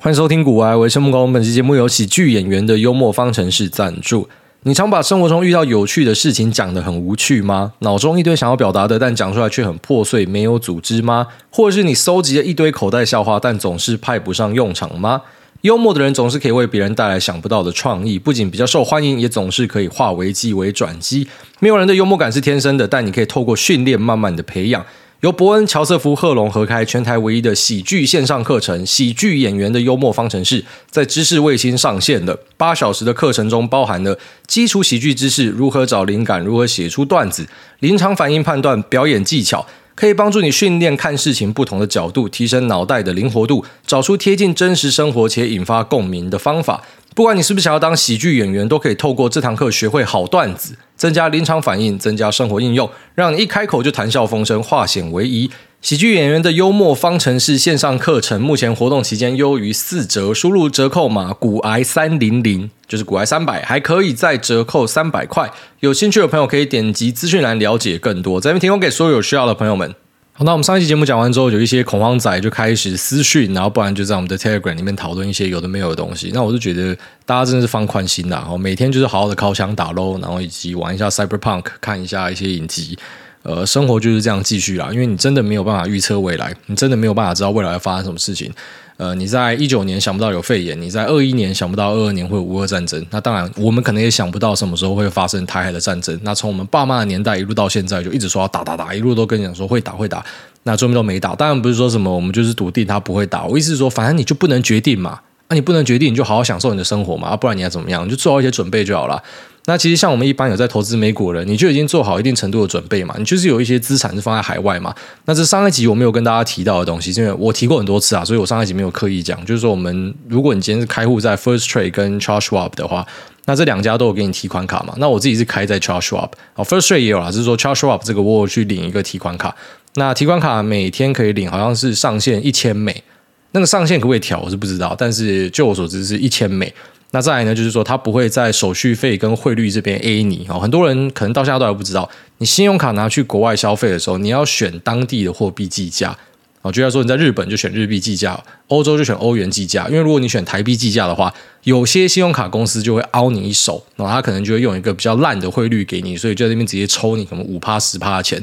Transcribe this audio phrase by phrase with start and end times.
[0.00, 1.32] 欢迎收听《股癌》，我是木工。
[1.32, 4.28] 本期节目由喜剧演员的幽默方程式赞助。
[4.62, 7.72] 你常把生活中遇到有趣的事情讲得很无趣吗？
[7.80, 11.26] 脑中一堆想要表达的，但讲出来却很破碎，没有组织吗？
[11.50, 15.22] 或者是你搜集了一堆口袋笑话，但总是派不上用场吗？
[15.62, 21.26] 幽默的人总是可以为别人带来想不到的创意，不仅比较受欢迎，也总是可以化危机为转机。
[21.58, 24.86] 没有人的幽默感是天生的，但你可以透过训练，慢慢的培养。
[25.20, 30.62] 由伯恩·乔瑟夫·贺龙合开，全台唯一的喜剧线上课程《喜剧演员的幽默方程式》
[30.92, 32.38] 在知识卫星上线的。
[32.56, 34.16] 八小时的课程中，包含了
[34.46, 37.48] 基础喜剧知识、如何找灵感、如何写出段子、
[37.80, 39.66] 临场反应判断、表演技巧，
[39.96, 46.84] 可以帮助你训练看事情不同的角度，提升脑袋的灵活度，找出贴近真实生活且引发共鸣的方法。
[47.18, 55.50] 不管你是不是想要当喜剧演员，都可以透过这堂课学会好段子，增加临场反应，增加生活应用，让你一开口就谈笑风生，化险为夷。
[55.80, 65.50] 喜剧演员的幽默方程式线上课程，目前活动期间优于四折，输入折扣码“骨癌三零零”，就是“骨癌三百”，还可以再折扣三百块。
[65.80, 69.92] 有兴趣的朋友可以点击资讯栏了解更多，这边提供给所有有需要的朋友们。
[70.38, 76.30] 好，那我们上一期节目讲完之后，有一些恐慌仔就开始私讯，然后不然就在我们的 Telegram 里面讨论一些有的没有的东西。
[76.32, 82.96] 那我就觉得大家真的是放宽心啦，每天就是好好的靠枪打喽，然后以及玩一下 Cyberpunk，看一下一些影集，
[83.42, 84.90] 呃，生活就是这样继续啦。
[84.92, 88.52] 因为你真的没有办法预测未来，你真的没有办法知道未来要发生什么事情。
[88.98, 96.18] 呃，你在一九年想不到有肺炎，你在二一年想不到二二年会有乌俄战争，那当然我们可能也想不到什么时候会发生台海的战争。
[96.24, 100.26] 那从我们爸妈的年代一路到现在，就一直说要打打打，一路都跟你讲说会打会打，
[100.64, 101.32] 那最后都没打。
[101.36, 108.04] 当然不是说什么我们就是笃定他不会打，我意思是说，反正你就不能决定嘛，那、你不能决定，你就好好享受你的生活嘛，不然你要怎么样？
[108.04, 109.22] 你就做好一些准备就好了。
[109.68, 114.94] 那其实像我们一般有在投资美股的人，你就已经做好一定程度的准备嘛，你就是有一些资产是放在海外嘛。
[115.26, 119.38] 那这上一集我没有跟大家提到的东西，因为我提过很多次啊，所以我上一集没有刻意讲。
[119.44, 123.06] 就是说，我们如果你今天是开户在 First Trade 跟 Charles Schwab 的话，
[123.44, 124.94] 那这两家都有给你提款卡嘛。
[124.96, 129.54] 那我自己是开在 Charles Schwab，哦，First Trade 也有啦，就是说 Charles Schwab 这个我去领一个提款卡。
[129.96, 133.02] 那提款卡每天可以领，好像是上限一千美，
[133.50, 136.72] 那个上限可不可以调，我是不知道，但是就我所知是一千美。
[137.10, 140.58] 那再来呢，就是说他不会在手续费跟汇率这边 A 你哦。
[140.58, 146.14] 很多人可能到现在都还不知道，你信用卡拿去国外消费的时候，你要选当地的货币计价
[146.60, 146.70] 哦。
[146.70, 149.86] 就像说你在日本就选日币计价，欧洲就选欧元计价。
[149.88, 151.32] 因为如果你选台币计价的话，
[151.62, 158.42] 有些信用卡公司就会凹你一手，然后他可能就会用一个比较烂的汇率给你，所以就在那边直接抽你可能五趴十趴的钱。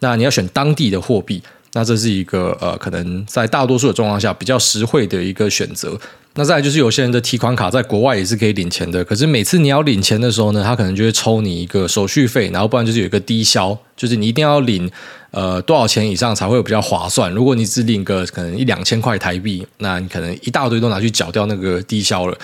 [0.00, 1.42] 那你要选当地的货币，
[1.74, 5.98] 那这是一个呃，可能在大多数的状况下比较实惠的一个选择。
[6.38, 14.90] 那再来就是有些人的提款卡在国外也是可以领钱的，可是每次你要领钱的时候呢，他可能就会抽你一个手续费，然后不然就是有一个低消，就是你一定要领
[15.30, 17.32] 呃多少钱以上才会有比较划算。
[17.32, 22.36] 如果你只领个可能一两千块台币，那你可能一大堆都拿去缴掉那个低消了。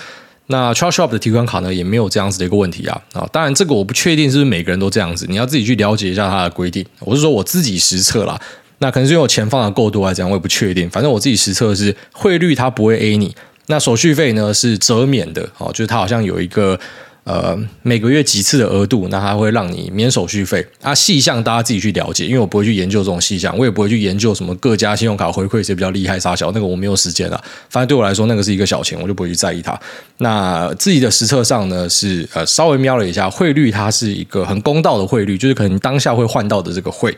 [0.47, 6.83] 那 Charles Shop 的提款卡呢也没有这样子的一个问题啊啊，当然这个我不确定是不是每个人都这样子，你要自己去了解一下它的规定。
[6.99, 8.41] 我是说我自己实测啦，
[8.79, 10.89] 那可能是因为我钱放的够多来讲，我也不确定。
[10.89, 13.35] 反正我自己实测是汇率它不会 A 你。
[13.67, 16.77] 那手续费呢是折免的哦，就是它好像有一个
[17.23, 20.93] 呃每个月几次的额度，那它会让你免手续费啊。
[20.93, 27.41] 细项大家自己去了解，因为我不会去研究这种细项，我也不会去研究什么各家信用卡回馈谁比较厉害啥小，那个我没有时间了。
[27.69, 29.79] 反正对我来说，那个是一个小钱，我就不会去在意它。
[30.17, 37.15] 那自己的实测上呢是呃稍微瞄了一下汇率，它是一个很公道的汇率，就是可能当下会换到的这个汇。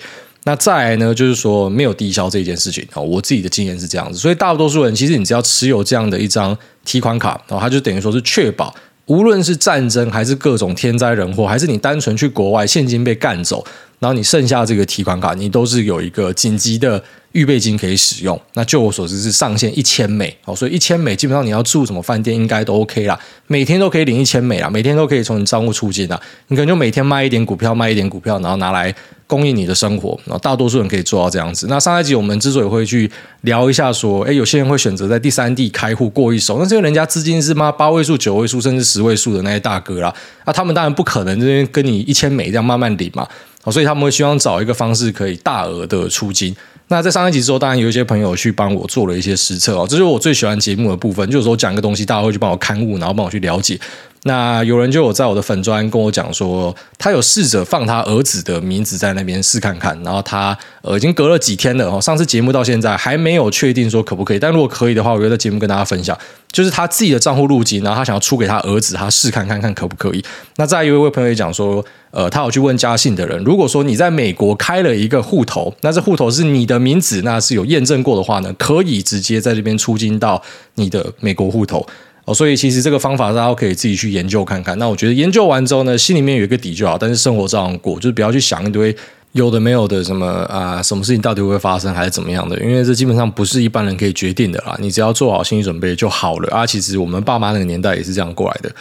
[0.47, 8.71] 那再来呢，就是说没有低消这件事情啊，我自己的经验是这样子，所以大多数人其实你只要持有这样的一张提款卡，然后它就等于说是确保，
[9.07, 13.65] 无论是战争还是各种天灾人祸，还是你单纯去国外现金被干走，
[13.97, 18.39] 然后你剩下这个提款卡，你都是有一个紧急的预备金可以使用。
[18.53, 28.93] 那就我所知是上限一千美，哦，所以一千美基本上你要住什么饭店应该都 OK 啦，每天都可以领一千美啦，每天都可以从你账户出金啦，你可能就每天卖一点股票，卖一点股票，然后拿来。
[29.27, 31.65] 供应你的生活，然后大多数人可以做到这样子。
[31.67, 33.09] 那上一集我们之所以会去
[33.41, 40.13] 聊一下，说，诶，有些人会选择在第三地开户过一手，那是因为人家资金是妈八位数、九位数甚至十位数的那些大哥啦。
[40.45, 43.27] 那他们当然不可能这边跟你一千美这样慢慢领嘛，
[43.71, 46.55] 所以他们会希望找一个方式可以大额的出金。
[46.87, 53.79] 那在上一集之后，当然有一些朋友去帮我做了一些实测哦，这就是我最喜欢节目的部分，就是说讲一个东西，大家会去帮我勘误，然后帮我去了解。
[54.27, 66.17] 那有人就有在我的粉专跟我讲说，他有试着放他儿子的名字在那边试看看，然后他呃已经隔了几天了哦，上次节目到现在还没有确定说可不可以，但如果可以的话，我会在节目跟大家分享，
[66.51, 70.25] 就是他自己的账户入金，然后他想要出给他儿子，他试看看看可不可以。
[70.55, 80.41] 那再有一位朋友也讲说，呃，他有去问嘉信的人，如果说你在美国开了一个户头，那这户头是你的名字，那是有验证过的话呢，可以直接在这边出金到
[80.73, 81.85] 你的美国户头。
[82.25, 84.77] 哦，所以其实这个方法大家可以自己去研究看看。
[84.79, 86.97] 那我觉得研究完之后呢，心里面有一个底就好。
[86.97, 88.95] 但是生活照样过，就是不要去想一堆
[89.33, 92.59] 有的没有的什么啊，什么事情到底会发生还是怎么样的？
[92.59, 94.75] 因为这基本上不是一般人可以决定的啦。
[94.79, 96.65] 你只要做好心理准备就好了啊。
[96.65, 98.71] 其实我们爸妈那个年代也是这样过来的。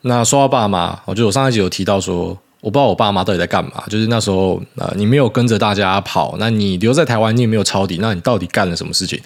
[0.00, 2.28] 那说到爸妈，我就我上一集有提到说，
[2.62, 3.84] 我不知道我爸妈到底在干嘛。
[3.90, 9.20] 就是那时候啊，你没有跟着大家跑，那你留在台湾，你也没有抄底，那你到底干了什么事情？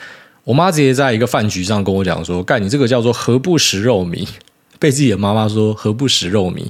[0.48, 4.26] 我妈直接在一个饭局上跟我讲说：“干，你这个叫做何不食肉糜。”
[4.80, 6.64] 被自己的妈妈说“何不食肉糜”。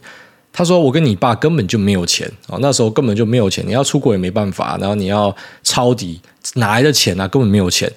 [0.53, 5.33] 她说：“我跟你爸根本就没有钱哦，那时候根本就没有钱，你要出国也没办法，然后你要
[5.63, 6.21] 抄底，
[6.55, 7.29] 哪来的钱啊？
[7.29, 7.89] 根本没有钱。”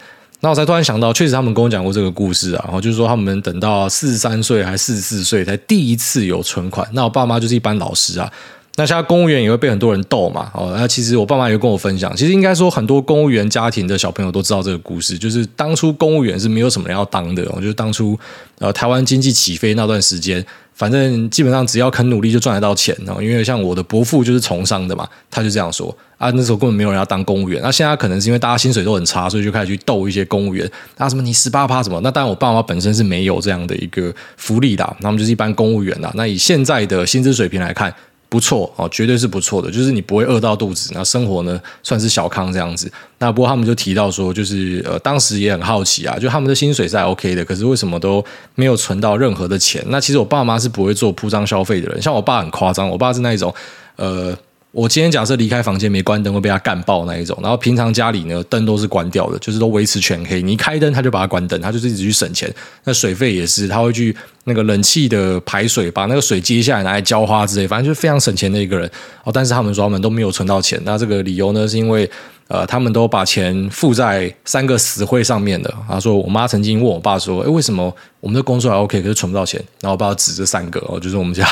[0.41, 6.87] 那我才突然想到，确实他们跟我讲过这个故事啊，然后就是说他们等到四十三岁还是四十四岁才第一次有存款。
[6.93, 8.31] 那我爸妈就是一般老师啊。
[8.77, 10.49] 那现在公务员也会被很多人逗嘛？
[10.53, 17.43] 哦，那其实我爸妈也跟我分享，其实应该说很多公务员家庭的小朋友都知道这个故事，就是当初公务员是没有什么人要当的。
[17.51, 18.17] 我觉得当初
[18.59, 22.97] 呃台湾经济起飞那段时间，反正基本上只要肯努力就赚得到钱。
[23.19, 27.61] 因为像我的伯父就是从商的嘛，他就这样说啊，那时候根本没有人要当公务员。
[27.61, 31.99] 那现在可能是因为大家薪水都很差，所以就开始去逗一些公务员啊，什么你十八趴什么？
[32.01, 36.09] 那当然我爸妈本身是没有这样的一个福利的，他们就是一般公务员啦。
[36.15, 37.93] 那以现在的薪资水平来看。
[38.31, 42.89] 不错哦，绝对是不错的，就是你不会饿到肚子，那生活呢算是小康这样子。
[43.17, 48.23] 那不过他们就提到说，就是呃，当时也很好奇啊，就他们的薪水是 OK 的，可是为什么都
[48.55, 49.83] 没有存到任何的钱？
[49.89, 53.53] 那其实我爸妈是不会做铺张消费的人，像我爸很夸张，我爸是那一种
[53.97, 54.33] 呃。
[54.71, 60.41] 我今天假设离开房间没关灯会被他干爆那一种，然后平常家里呢灯都是关掉的，就是都维持全黑。
[60.41, 62.49] 你一开灯他就把它关灯，他就是一直去省钱。
[62.85, 64.15] 那水费也是，他会去
[64.45, 68.89] 那个冷气的排水，把那个水接下来拿来浇花之类，反正就是非常省钱的一个人。
[69.25, 72.09] 哦，但是他们说他们都没有存到钱，那这个理由呢是因为。
[72.51, 75.73] 呃，他们都把钱付在三个死会上面的。
[75.87, 81.47] 他说，我妈曾经问我爸说：“哎，为什么我们的工作还 OK，可是存不到钱？”然后我爸指这三个，哦，就是我们家，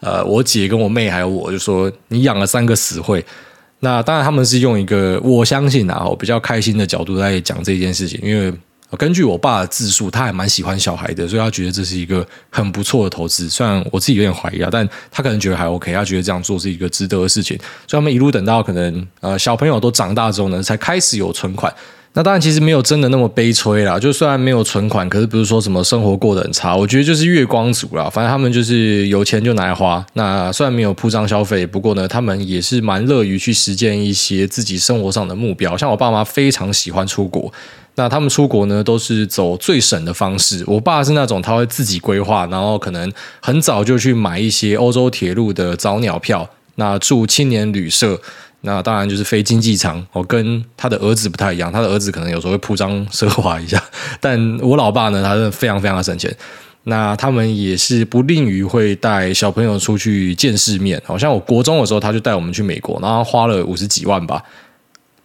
[0.00, 3.22] 呃，我姐跟我妹还有我，就说你养了三个死会。
[3.80, 8.50] 那当然，他们是用一个我相信啊，我比较开心的角度在讲这件事情，因为。
[8.96, 13.48] 根据我爸的自述，他还蛮喜欢小孩的，所以他觉得这是一个很不错的投资。
[13.48, 17.56] 虽然我自己有点怀疑啊，但他可能觉得还 OK，他觉得这样做是一个值得的事情。
[17.86, 21.72] 所以他们一路等到可能呃小朋友都长大之后呢，才开始有存款。
[22.14, 26.74] 那当然其实没有真的那么悲催啦，就虽然没有存款，可是不是说什么生活过得很差。
[26.74, 30.04] 我觉得就是月光族啦，反正他们就是有钱就拿来花。
[30.14, 35.76] 那虽然没有铺张消费，不过呢，他们也是蛮乐于去实践一些自己生活上的目标。
[35.76, 37.52] 像我爸妈非常喜欢出国。
[37.98, 40.62] 那他们出国呢，都是走最省的方式。
[40.68, 48.16] 我爸是那种他会自己规划，然后可能很早就去买一些欧洲铁路的早鸟票，那住青年旅社，
[48.60, 50.06] 那当然就是飞经济舱。
[50.12, 53.82] 我跟他的儿子不太一样，他的儿子可能有时候会铺张奢华一下，
[54.20, 56.32] 但我老爸呢，他是非常非常的省钱。
[56.84, 61.02] 那他们也是不吝于会带小朋友出去见世面。
[61.04, 64.40] 好像我国中的时候，他就带我们去美国，然后花了五十几万吧。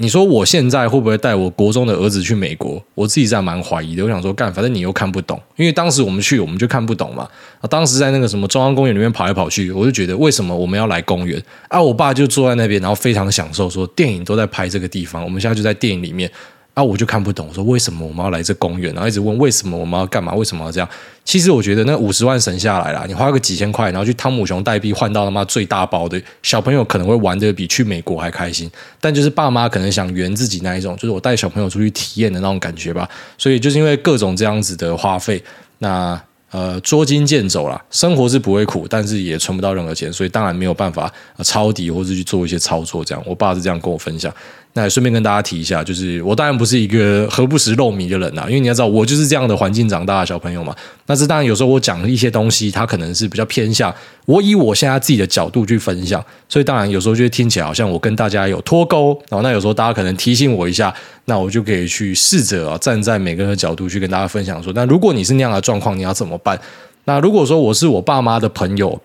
[0.03, 2.83] 你说我现在会不会带我国中的儿子去美国？
[2.93, 4.03] 我自己在蛮怀疑的。
[4.03, 7.25] 我想说，干，反正你又看不懂，因为当时我们去，我们就看不懂嘛。
[7.61, 11.41] 啊，当时在那个什么中央公园里面跑来跑去，我就觉得为什么我们要来公园？
[11.69, 16.29] 啊，我爸就坐在那边，然后非常享受，说电影都在拍这个地方，我们现在就在电影里面。
[16.73, 18.91] 啊，我就看不懂，我说为什么我们要来这公园？
[18.95, 20.33] 然后一直问为什么我们要干嘛？
[20.33, 20.89] 为什么要这样？
[21.23, 28.67] 其实我觉得那五十万省下来了，你花个几千块，然后去汤姆熊代币换到他妈最大包的，小朋友可能会玩得比去美国还开心。
[28.99, 33.07] 但就是爸妈可能想圆自己那一种，就是我带小朋友出去体验的那种感觉吧。
[33.37, 35.43] 所以就是因为各种这样子的花费，
[35.77, 36.19] 那。
[36.53, 41.11] 呃，捉襟见肘啦，生活是不会苦，但是也存不到任何钱，所以当然没有办法
[41.43, 43.03] 抄底或者去做一些操作。
[43.03, 44.31] 这样，我爸是这样跟我分享。
[44.75, 50.75] 那也顺便跟大家提一下，就是我当然不是一个何不食肉糜的人呐，因为你要知道，我就是这样的环境长大的小朋友嘛。
[51.05, 53.93] 但是当然有时候我讲一些东西，它可能是比较偏向
[54.25, 59.19] 我以我现在自己的角度去分享，所以当然有时候就会听起来好像我跟大家有脱钩。
[59.29, 60.91] 然后那有时候大家可能提醒我一下，
[61.25, 66.59] 那我就可以去试着啊站在每个人的角度去跟大家分享说，那如果你是那样的状况，你要怎么办？
[67.05, 68.99] 那如果说我是我爸妈的朋友，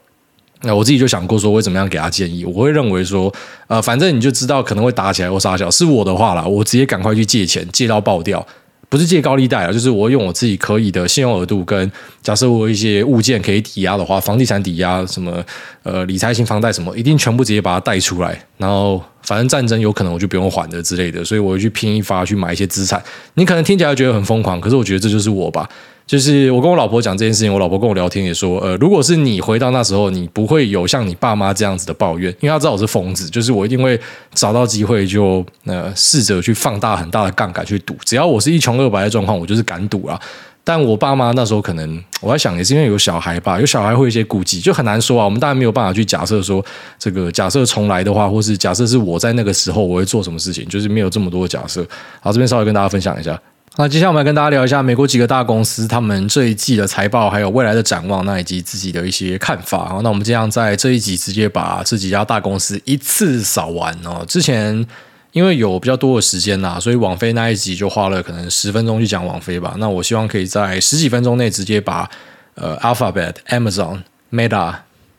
[0.62, 2.44] 那我自己就想过说，我怎么样给他建议？
[2.44, 3.32] 我会认为说，
[3.68, 5.70] 呃，反正你就知道可能会打起来或杀小。
[5.70, 8.44] 是我的话啦，我直接赶快去借钱，借到爆掉。
[8.88, 11.92] 不是借高利贷啊，就是我用我自己可以的信用额度跟
[12.22, 15.44] 假设我一些物件可以抵押的话，房地产抵押什么
[15.82, 23.02] 呃理财型房贷什么，一定全部直接把它贷出来，然后反正战争有可能我就不用还的之类的，所以我会去拼一发去买一些资产。
[23.34, 25.68] 你可能听起来觉得很疯狂，可是我觉得这就是我吧。
[26.08, 34.00] 就是我跟我老婆讲这件事情，我老婆跟我聊天也说，呃，如果是你回到那时候，你不会有像你爸妈这样子的抱怨，因为他知道我是疯子，就是我一定会
[34.32, 40.18] 找到机会就呃试着去放大很大的杠杆去赌，只要我是一穷二白的状况，我就是敢赌啊。
[40.64, 45.26] 但我爸妈那时候可能我在想，也是因为有小孩吧，有小孩会一些顾忌，就很难说啊。
[45.26, 46.64] 我们当然没有办法去假设说
[46.98, 51.86] 这个假设重来的话，或是假设是我在那个时候我会做什么事情，就是没有这么多假设。
[52.20, 53.38] 好，这边稍微跟大家分享一下。
[53.80, 60.00] 那接下来我们来跟大家聊一下美国几个大公司他们这一季的财报，还有未来的展望，那以及自己的一些看法。
[60.02, 64.24] 那我们这样在这一集直接把这几家大公司一次扫完哦。
[64.26, 64.84] 之前
[65.30, 69.76] 因为有比较多的时间呐，所以网飞那一集就花了可能十分钟去讲网飞吧。
[69.78, 72.10] 那我希望可以在十几分钟内直接把
[72.56, 74.00] 呃 Alphabet、Amazon、
[74.32, 74.74] Meta、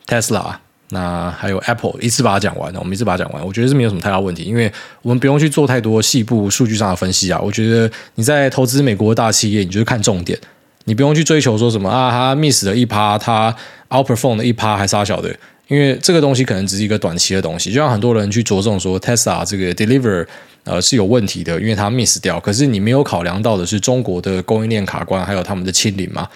[0.06, 0.56] Tesla。
[0.92, 4.72] 那还有 Apple 一次把它讲完，我们一次把它讲完，我觉得是没有什么太大问题，因为
[5.04, 7.40] 我们不用去做太多细部数据上的分析啊。
[7.40, 10.38] 我觉得你在投资美国大企业，你就是看重点，
[10.86, 13.56] 你不用去追求说什么啊，它 miss 了一趴，它
[13.90, 15.30] outperform 了一趴，还杀小的，
[15.68, 17.72] 因为这个东西可能只是一个短期的东西。
[17.72, 20.26] 就像很多人去着重说 Tesla 这个 deliver
[20.64, 26.28] 呃是有问题的，因为它 miss 掉，可是你没有考量到的是中国的供应链卡关，还有他们的清零嘛。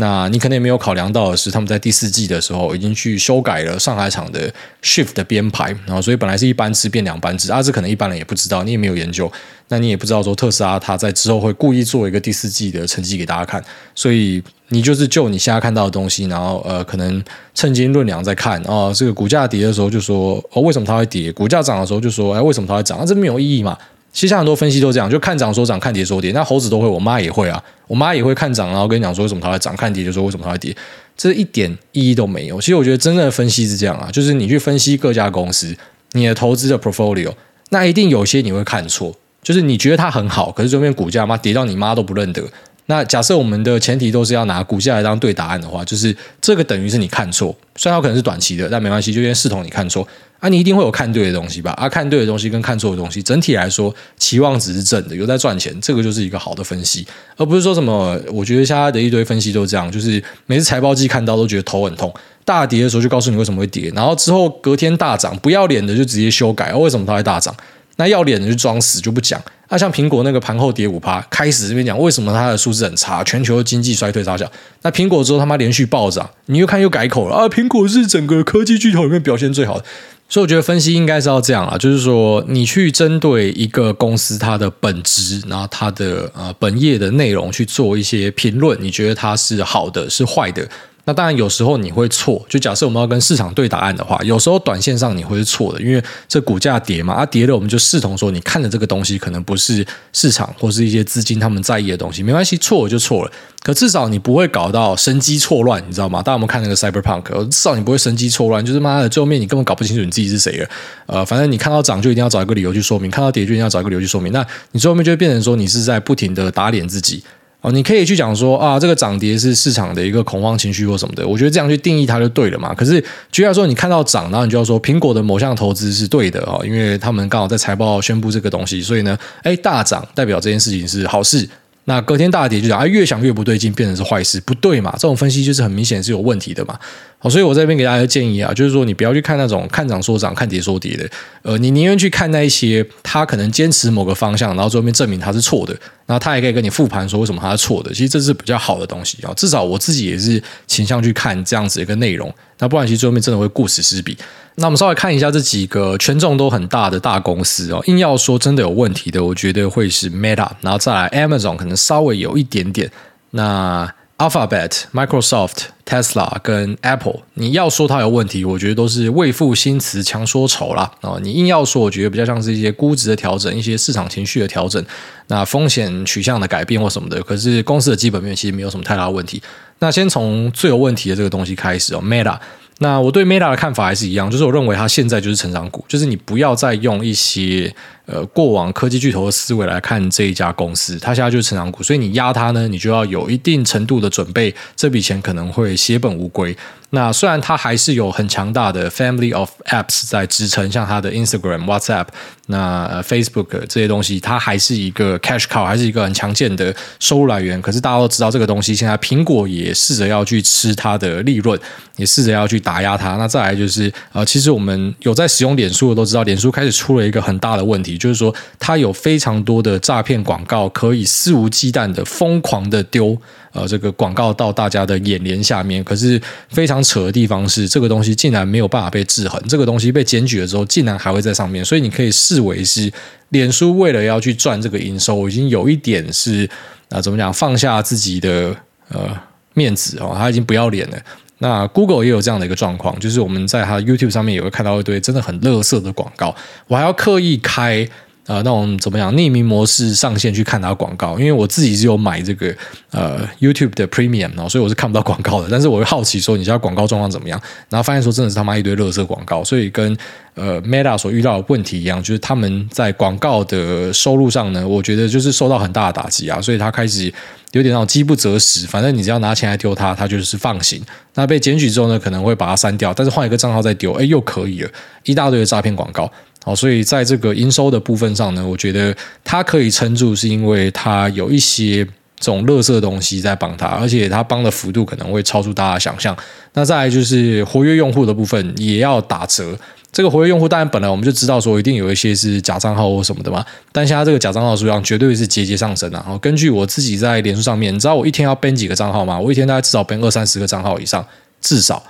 [0.00, 4.48] 那你可能也没有考量到的是，他们在第四季的时候已经去修改了上海厂的
[4.80, 9.30] shift 的编排，然后所以本来是一班制变两班制，啊，这可能一般人也不知道，你也没有研究，
[9.66, 13.60] 那你也不知道说特斯拉它在之后会故意做一个第四季的成绩给大家看，
[13.92, 17.20] 所以你就是就你现在看到的东西，然后呃，可能
[17.52, 21.32] 趁斤论两在看哦，这个股价跌的时候就说哦，为什么它会跌？
[21.32, 22.98] 股价涨的时候就说哎，为什么它会涨？
[23.00, 23.76] 那、这没有意义嘛。
[24.18, 26.32] 其实很多分析都这样，就看涨说涨，看跌说跌。
[26.32, 27.62] 那猴子都会，我妈也会啊。
[27.86, 30.76] 我妈也会看涨，然后跟你讲说为什么它会涨；看跌就说为什么它会跌。
[31.16, 32.60] 这一点意义都没有。
[32.60, 35.72] 其实我觉得真正的分析是这样啊，就是你去分析各家公司，
[36.14, 37.32] 你的投资的 portfolio，
[37.68, 42.42] 那一定有些你会看错，就是你觉得它很好，可是这边股价嘛跌到你妈都不认得。
[42.90, 50.06] 那假设我们的前提都是要拿股价来当对答案的话，就是这个等于是你看错，虽然它可能是短期的，但没关系，就先视同你看错。
[50.40, 51.72] 啊，你一定会有看对的东西吧？
[51.72, 57.04] 啊，看对的东西跟看错的东西，整体来说期望值是正的，有在赚钱，这个就是一个好的分析，
[57.36, 58.16] 而不是说什么。
[58.32, 62.14] 我觉得现在的一堆分析都这样，就是每次财报季看到都觉得头很痛，
[62.44, 67.52] 大跌的时候就告诉你为什么会跌，然后之后隔天大涨，不要脸的就直接修改，为什么它会大涨？
[67.98, 69.38] 那要脸的就装死就不讲。
[69.68, 74.50] 那、像苹果那个盘后跌五趴，开始这边讲为什么它的数字很差，全球经济衰退啥小。
[74.80, 77.46] 那苹果之后他妈连续暴涨，你又看又改口了啊！
[77.46, 79.84] 苹果是整个科技巨头里面表现最好的。
[80.30, 90.66] 所以我觉得分析应该是要这样啊，就是说你去针对一个公司它的本质，然后它的呃本业的内容去做一些评论，你觉得它是好的是坏的？
[91.08, 92.44] 那当然，有时候你会错。
[92.50, 103.32] 就假设我们要跟市场对答案的话，有时候短线上你会是错的，因为这股价跌嘛，啊跌了，我们就视同说，你看的这个东西可能不是市场或是一些资金他们在意的东西，没关系，错了就错了。
[103.62, 106.20] 可至少你不会搞到神机错乱，你知道吗？
[106.20, 110.68] 大家有没有看那个 Cyberpunk，至少你不会神机错乱，就是妈的最后面你根本搞不清楚你自己是谁了。
[111.06, 114.30] 呃，反正你看到涨就一定要找一个理由去说明，看到跌就一定要找一个理由去说明。
[114.30, 117.24] 那你最后面就会变成说，你是在不停的打脸自己。
[117.60, 122.72] 哦，你可以去讲说啊，这个涨跌是市场的一个恐慌情绪或什么的，我觉得这样去定义它就对了嘛。
[122.72, 131.48] 可是，居然说，你看到涨，然后你就要说苹果的某项投资是对的哦，因为他们刚好在财报宣布这个东西，所以呢，哎，大涨代表这件事情是好事。
[131.84, 134.92] 那隔天大跌就讲啊，越想越不对劲，变成是坏事，不对嘛？
[134.92, 136.78] 这种分析就是很明显是有问题的嘛。
[137.20, 141.08] 好，所以我在这边给大家建议啊，就是说你不要去看那种看涨说涨、看跌说跌的，
[141.42, 145.72] 呃，你宁愿去看那一些他可能坚持某个方向，然后最后面证明他是错的，
[146.06, 147.90] 然后他也可以跟你复盘说为什么他是错的。
[147.92, 152.32] 其实这是比较好的东西啊，至少我自己也是倾向去看这样子一个内容。
[152.60, 154.16] 那不然其实最后面真的会顾此失彼。
[154.54, 162.88] 那我们稍微看一下这几个权重都很大的大公司哦，硬要说真的有问题的，我觉得会是 Meta，然后再来 Amazon，可能稍微有一点点。
[163.30, 170.90] 那 Alphabet、Microsoft、Tesla 跟 Apple，你要说它有问题，我觉得都是为赋新词强说愁啦。
[171.02, 174.84] 哦，你硬要说，我觉得比较像是一些估值的调整，一些市场情绪的调整，
[175.28, 177.22] 那风险取向的改变或什么的。
[177.22, 179.40] 可是公司的基本面其实没有什么太大问题。
[179.78, 182.36] 那先从最有问题的这个东西开始哦，Meta。
[182.80, 187.72] 那我对 Meta 的看法还是一样，就是我认为它现在就是成长股，就是你不要再用一些
[188.08, 196.56] 呃过往科技巨头的思维来看这一家公司，它现在就是成长股，所以你压它呢，你就要有一定程度的准备，这笔钱可能会血本无归。
[196.90, 202.06] 那虽然它还是有很强大的 family of apps 在支撑，像它的 Instagram、WhatsApp、
[202.46, 207.60] 那 Facebook 这些东西，它还是一个 cash cow，还是一个很强健的收入来源。
[207.60, 211.60] 可是大家都知道这个东西，现在苹果也试着要去吃它的利润，
[211.96, 213.18] 也试着要去打压它。
[213.18, 223.18] 那再来就是，呃，其实我们有在使用脸书的都知道，脸书开始出了一个很大的问题，就是说它有非常多的诈骗广告，可以肆无忌惮的疯狂的丢。
[223.52, 229.42] 呃，这个广告到大家的眼帘下面，可是非常扯的地方是，这个东西竟然没有办法被制衡。
[229.48, 232.92] 这个东西被检举了之后，竟然还会在上面，所以你可以视为是
[233.30, 236.48] 脸书为了要去赚这个营收，已经有一点是
[236.90, 238.54] 啊、怎么讲，放下自己的
[238.90, 239.18] 呃
[239.54, 240.98] 面子哦，他已经不要脸了。
[241.38, 246.34] 那 Google 也有这样的一个状况，就是我们在它 YouTube 上面也会看到一堆真的很垃圾的广告，
[246.66, 247.88] 我还要刻意开。
[248.28, 251.18] 呃，那种怎么样匿名模式上线去看它广告？
[251.18, 252.54] 因为我自己是有买这个
[252.90, 255.48] 呃 YouTube 的 Premium 哦，所以我是看不到广告的。
[255.50, 257.40] 但是我会好奇说，你家广告状况怎么样？
[257.70, 259.42] 然后发现说，真的是他妈一堆垃圾广告。
[259.42, 259.96] 所以跟
[260.34, 266.38] 呃 Meta 所遇到的问题一样，就是他们在广告的收入上呢，我觉得就是受到很大的打击啊。
[266.38, 267.10] 所以他开始
[267.52, 270.82] 有点那种饥不择食，反正你只要拿钱来丢他，他就是放行。
[271.14, 274.70] 那被检举之后呢，可能会把它删掉，但是换一个账号再丢，哎，又可以了，
[275.04, 276.12] 一大堆的诈骗广告。
[276.44, 281.84] 好，所以在这个营收的部分上呢，我觉得它可以撑住，是因为它有一些
[282.18, 286.16] 这种垃圾东西在帮它，而且它帮的幅度可能会超出大家想象。
[286.54, 289.58] 那再来就是活跃用户的部分也要打折。
[289.92, 296.02] 这个活跃用户当然本来我们就知道说一定有一些是假账号或什么的嘛，但现在这个假账号数量绝对是节节上升啊。
[296.06, 299.18] 然根据我自己在脸书上面，你知道我一天要编几个账号吗？
[299.18, 301.04] 我一天大概至少编二三十个账号以上，
[301.42, 301.82] 至少。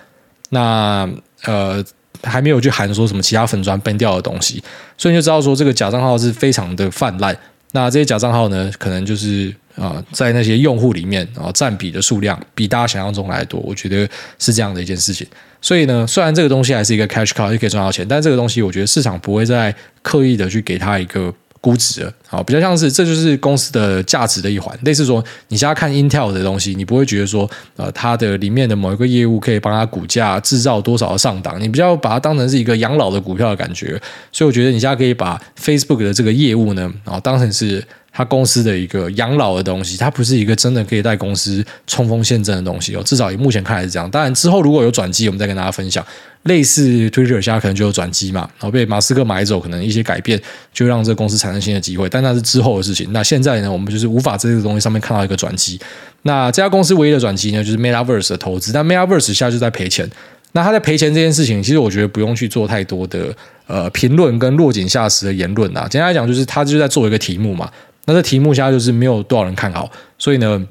[0.51, 1.09] 那
[1.45, 1.85] 呃。
[2.23, 4.63] 还没有去含说什么其他粉砖崩掉的东西，
[4.97, 7.37] 所以你就知道说这个假账号是非常的泛滥。
[7.73, 13.61] 那这些假账号呢，可能就是啊、在那些用户里面啊、呃，占比的数量比大家想象中来多。
[13.61, 14.09] 我觉得
[14.39, 15.27] 是这样的一件事情。
[15.61, 21.33] 所以呢，虽然这个东西还是一个 cash card，就可以赚到钱，但这个东西我觉得市场不会再刻意的去给他一个。
[21.61, 24.79] 估值啊，比较像是这就是公司的价值的一环。
[24.85, 34.01] 类似说，你现在看 Intel 的东西，你不会觉得说，呃，它的里面的某一个业务可以帮它股价制造多少的上档，你比较把它当成是一个养老的股票的感觉。
[34.33, 37.83] 所以我觉得你现在可以把 Facebook 的这个业务呢，啊，当成是。
[38.11, 43.03] 他公司的一个养老的东西，它不是一个真的可以带公司冲锋陷阵的东西哦。
[43.05, 44.11] 至少以目前看来是这样。
[44.11, 46.05] 当然之后如果有转机，我们再跟大家分享。
[46.49, 50.41] 类似 Twitter 现在可能就有转机嘛，然后被马斯克买走，可能一些改变
[50.73, 52.09] 就让这个公司产生新的机会。
[52.09, 53.13] 但那是之后的事情。
[53.13, 55.79] 那现在呢，我们就是无法在这个东西上面看到一个转机。
[56.23, 58.73] 那这家公司唯一的转机呢，就是 Metaverse 的投资。
[58.73, 60.11] 但 Metaverse 现在就在赔钱。
[60.53, 65.87] 那他在赔钱这件事情，其实我觉得不用去做太多的呃评论跟落井下石的言论啊。
[65.87, 67.71] 简单来讲，就是他就在做一个题目嘛。
[68.07, 70.67] 那这题目现在就是没有多少人看好，所以呢，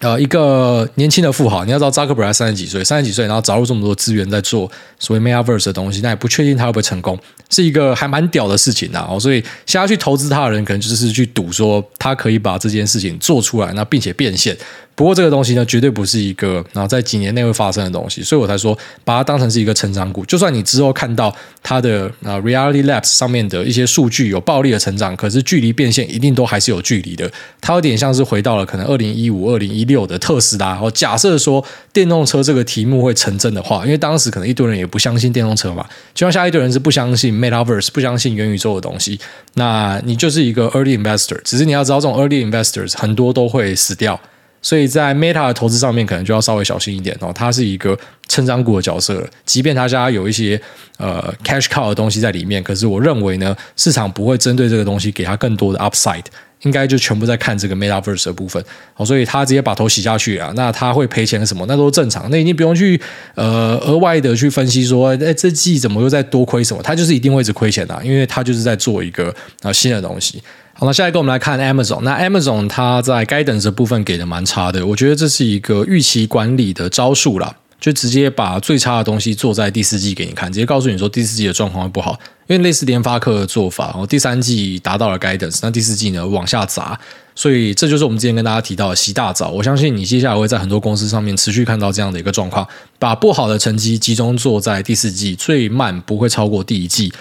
[0.00, 7.18] 呃，一个年轻的富豪，你要知道扎克伯格三十几岁，三十几岁，然后找入这么多资源在做所谓 Metaverse 的东西，那也不确定他会不会成功，
[7.50, 9.06] 是一个还蛮屌的事情啊。
[9.18, 14.56] 所以现在去投资他的人，可能就是去赌说他可以把这件事情做出来，那并且变现。
[15.00, 20.22] 不过这个东西呢，绝对不是一个然后在几年内会发生的东西，所以我才说把它当成是一个成长股。
[20.26, 27.32] 就算你之后看到它的啊 Reality Labs 上面的一些数据有暴力的成长，可是距离变现一定都还是有距离的。
[27.62, 30.78] 它有点像是回到了可能二零一五、二零一六的特斯拉。
[30.82, 35.82] 我，假设说电动车这个题目会成真的话，因为当时可能一堆人也不相信电动车嘛，
[36.12, 39.18] 就像下一堆人是不相信 Metaverse、不相信元宇宙的东西。
[39.54, 44.20] 那你就是一个 Early Investor，只是你要知道这种 Early Investors 很多都会死掉。
[44.62, 47.32] 所以在 Meta 的投资上面，可能就要稍微小心一点哦。
[47.34, 50.60] 它是一个成长股的角色，即便它家有一些
[50.98, 56.24] 呃 cash cow 的东西在里面，可是我认为呢，市场不会针对这个东西给它更多的 upside，
[56.60, 58.62] 应该就全部在看这个 Metaverse 的部分。
[58.92, 61.64] 好，所以他直接把头洗下去啊，那他会赔钱什么？
[61.66, 63.00] 那都正常，那你不用去
[63.34, 66.82] 呃额外的去分析说，哎，这季怎么又在多亏什么？
[66.82, 70.42] 他就是一定会一直亏钱的啊，因为他就是在做一个啊新的东西。
[70.80, 72.00] 好，那下一个我们来看 Amazon。
[72.00, 86.98] 那 Amazon 它在 Guidance 的部分给的蛮差的，我觉得这是一个预期管理的招数啦，就直接把最差的东西做在第四季给你看，直接告诉你说第四季的状况会不好，因为类似联发科的做法，然后第三季达到了 Guidance，那第四季呢往下砸，
[87.34, 89.50] 所以这就是我们之前跟大家提到的洗大澡。
[89.50, 92.66] 我相信你接下来会在很多公司上面持续看到这样的一个状况，
[92.98, 97.12] 把不好的成绩集中做在第四季，最慢不会超过第一季。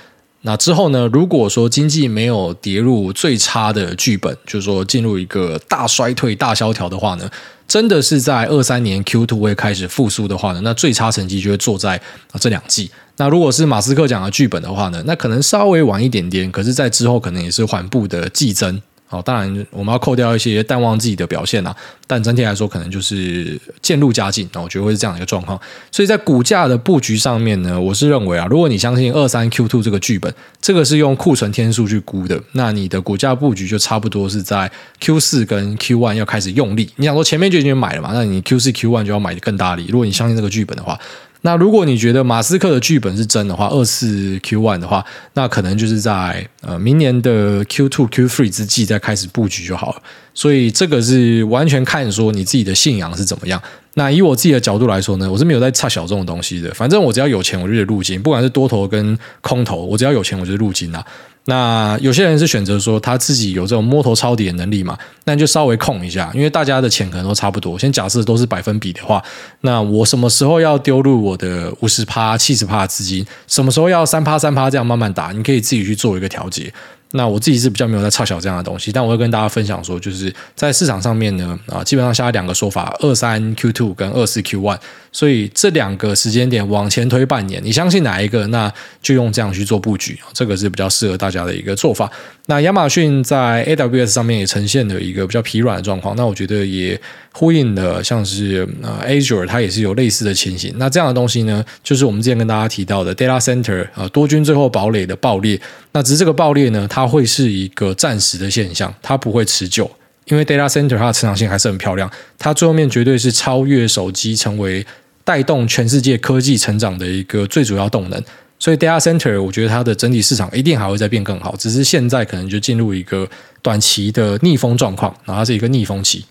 [0.41, 7.30] 那之后呢，如果说经济没有跌入最差的剧本，就是说进入一个大衰退、大萧条的话呢，
[7.67, 11.97] 真的是在二三年 Q two 会开始复苏的话呢，那最差成绩就会坐在
[12.32, 12.89] 啊这两季。
[13.17, 18.82] 那如果是马斯克讲的剧本的话呢，那可能稍微晚一点点，可是，在之后可能也是缓步的递增。
[19.11, 24.47] 好，当然我们要扣掉一些淡忘自己的表现啊，但整体来说可能就是渐入佳境。
[24.53, 25.59] 那我觉得会是这样一个状况。
[25.91, 36.87] 所以在股价的布局上面呢，我是认为啊，如果你相信二三 Q two 这个剧本，这个是用库存天数去估的，那你的股价布局就差不多是在 Q 四跟 Q one 要开始用力。
[36.97, 38.11] 你想说前面就已经买了嘛？
[38.13, 39.87] 那你 Q 四 Q one 就要买的更大力。
[39.89, 40.99] 如果你相信这个剧本的话。
[41.41, 50.02] 那如果你觉得马斯克的剧本是真的话，二次 Q one 的话，那可能就是在呃明年的 Q two Q three 之际再开始布局就好了。
[50.34, 53.62] 所以这个是完全看说你自己的信仰是怎么样。
[53.95, 56.73] 那以我自己的角度来说呢，我是没有在差小众的东西的。
[56.73, 61.06] 反正我只要有钱，我就得入金，不管是多头跟空头，我只要有钱，我就入金啊。
[61.49, 67.77] 那有些人是选择说他自己有这种摸头抄底的能力嘛，那就稍微控一下，因为大家的钱可能都差不多。
[67.77, 69.21] 先假设都是百分比的话，
[69.62, 76.71] 那我什么时候要丢入我的五十趴、七十趴的资金，什么时候要三趴、三趴这样慢慢打，你可以自己去做一个调节。
[77.11, 84.77] 那我自己是比较没有在差小这样的东西，但我会跟大家分享说，就是在市场上面呢，啊，基本上下来两个说法：二三 Q two 跟二四 Q one。
[85.11, 92.11] 所以这两个时间点往前推半年，你相信哪一个，那就用这样去做布局，这个是比较适合大家的一个做法。
[92.49, 96.99] 那亚马逊在 AWS 上面也呈现了一个比较疲软的状况，那我觉得也
[97.31, 100.73] 呼应了像是呃 Azure 它也是有类似的情形。
[100.77, 105.62] 那这样的东西呢，就是我们之前跟大家提到的 Data Center 啊，多军最后堡垒的爆裂。
[105.91, 109.89] 那只是这个爆裂呢，它会是一个暂时的现象，它不会持久，
[110.25, 112.09] 因为 Data Center 它的成长性还是很漂亮，
[112.39, 114.83] 它最后面绝对是超越手机，成为
[115.23, 118.19] 带动全世界科技成长的一个最主要动能。
[118.59, 123.27] 所以 Data Center 我觉得它的整体市场一定还会再变更好，只是现在可能就进入一个
[123.61, 126.25] 短期的逆风状况，然后它是一个逆风期。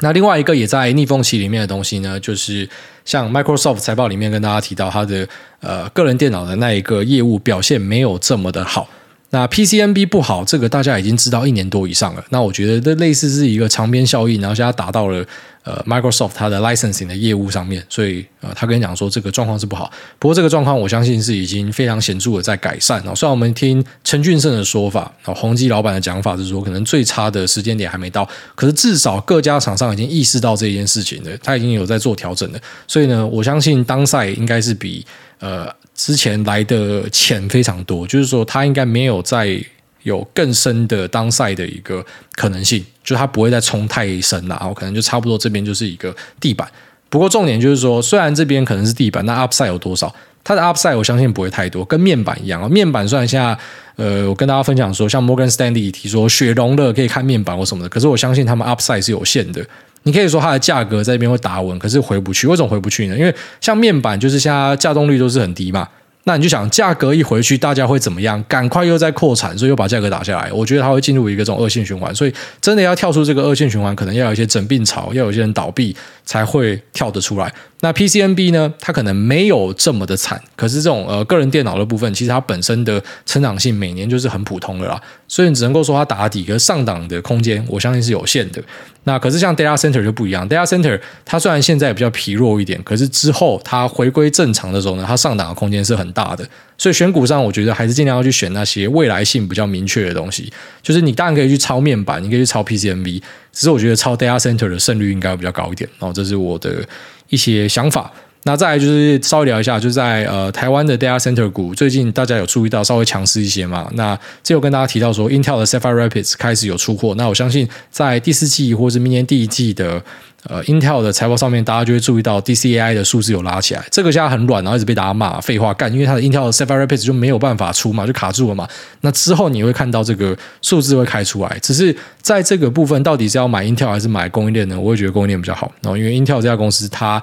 [0.00, 2.68] 那另外一个也在逆风期里面的东西呢，就是
[3.04, 5.26] 像 Microsoft 财报里面跟大家提到，它的
[5.60, 8.88] 呃个人电脑的那一个业务表现没有这么的好。
[9.34, 12.24] 那 PCNB 不好，这个大家已经知道一年多以上了。
[12.30, 15.26] 那我觉得这类似是一个长边效应，然后现在达到了
[15.64, 19.90] 呃 Microsoft 它的 licensing 的业务上面，所以呃他跟你讲说这个状况是不好。
[20.20, 23.02] 不过这个状况我相信是已经非常显著的在改善。
[23.16, 32.60] 虽然我们听陈俊胜的说法，然后宏基老板的讲法是说可能最差的时间点还没到，可是至少各家厂商已经意识到这件事情了，他已经有在做调整了。
[32.86, 35.04] 所以呢，我相信当赛应该是比
[35.40, 35.68] 呃。
[35.94, 39.58] 之前来的钱非常多，就是说它应该没有再
[40.02, 42.04] 有更深的当赛的一个
[42.34, 46.68] 可能性，就它不会再冲太深了，然后可能就差不多这边就是一个地板。
[47.08, 50.12] 不过重点就是说，虽然这边可能是地板，那 upside 有多少？
[50.42, 52.68] 它的 upside 我相信不会太多，跟面板一样啊。
[52.68, 53.56] 面板虽然现在
[53.96, 59.64] 呃，我跟大家分享说，像 Morgan Stanley 提说雪融了可以看面板或什么的，可是我相信他们 upside 是有限的。
[60.04, 62.46] 你可以说它的价格在这边会打稳，可是回不去。
[62.46, 63.18] 为什么回不去呢？
[63.18, 65.88] 因为像面板，就是现在价动率都是很低嘛。
[66.26, 68.42] 那你就想，价格一回去，大家会怎么样？
[68.48, 70.50] 赶快又在扩产，所以又把价格打下来。
[70.50, 72.14] 我觉得它会进入一个这种恶性循环。
[72.14, 77.52] 所以真的要跳出这个恶性循环，可能要有一些整病潮，要有一些人倒闭，才会跳得出来。
[77.84, 78.72] 那 PCNB 呢？
[78.80, 88.62] 它可能没有这么的惨，可是这种呃个人电脑的部分，其实它本身的成长性每年就是很普通的啦，所以你只能够说它打底，可上档的空间，我相信是有限的。
[89.06, 96.48] 那可是像 Data Center 就不一样，Data Center 它虽然现在比较疲弱一点，可是之后它回归正常的时候呢，它上档的空间是很大的。
[96.78, 100.50] 所以选股上，我觉得还是尽量要去选那些未来性比较明确的东西。
[100.82, 103.20] 就是你当然可以去抄面板，你可以去抄 PCMB，
[103.52, 105.88] 只是我觉得抄 Data Center 的胜率应该会比较高一点。
[105.98, 106.82] 然后这是我的
[107.28, 108.12] 一些想法。
[108.46, 113.90] 那再来就是稍微聊一下，就在呃台湾的 data center 股，最近大家有注意到稍微强势一些嘛？
[113.94, 117.14] 那这有跟大家提到说，Intel 的 Sapphire Rapids 开始有出货。
[117.16, 120.02] 那我相信在第四季或是明年第一季的
[120.46, 123.82] 呃 Intel 的财报上面，大家就会注意到 DCAI 的数字有拉起来。
[123.90, 128.68] 这个现在很软，然后一直被大家骂废话干，因为它的 Intel 的 Sapphire Rapids 就没有办法出嘛，就卡住了嘛。
[129.00, 134.78] 那之后你会看到这个数字会开出来，只是在这个部分到底是要买 Intel 还是买供应链呢？
[134.78, 135.72] 我会觉得供应链比较好。
[135.80, 137.22] 然后因为 Intel 这家公司它。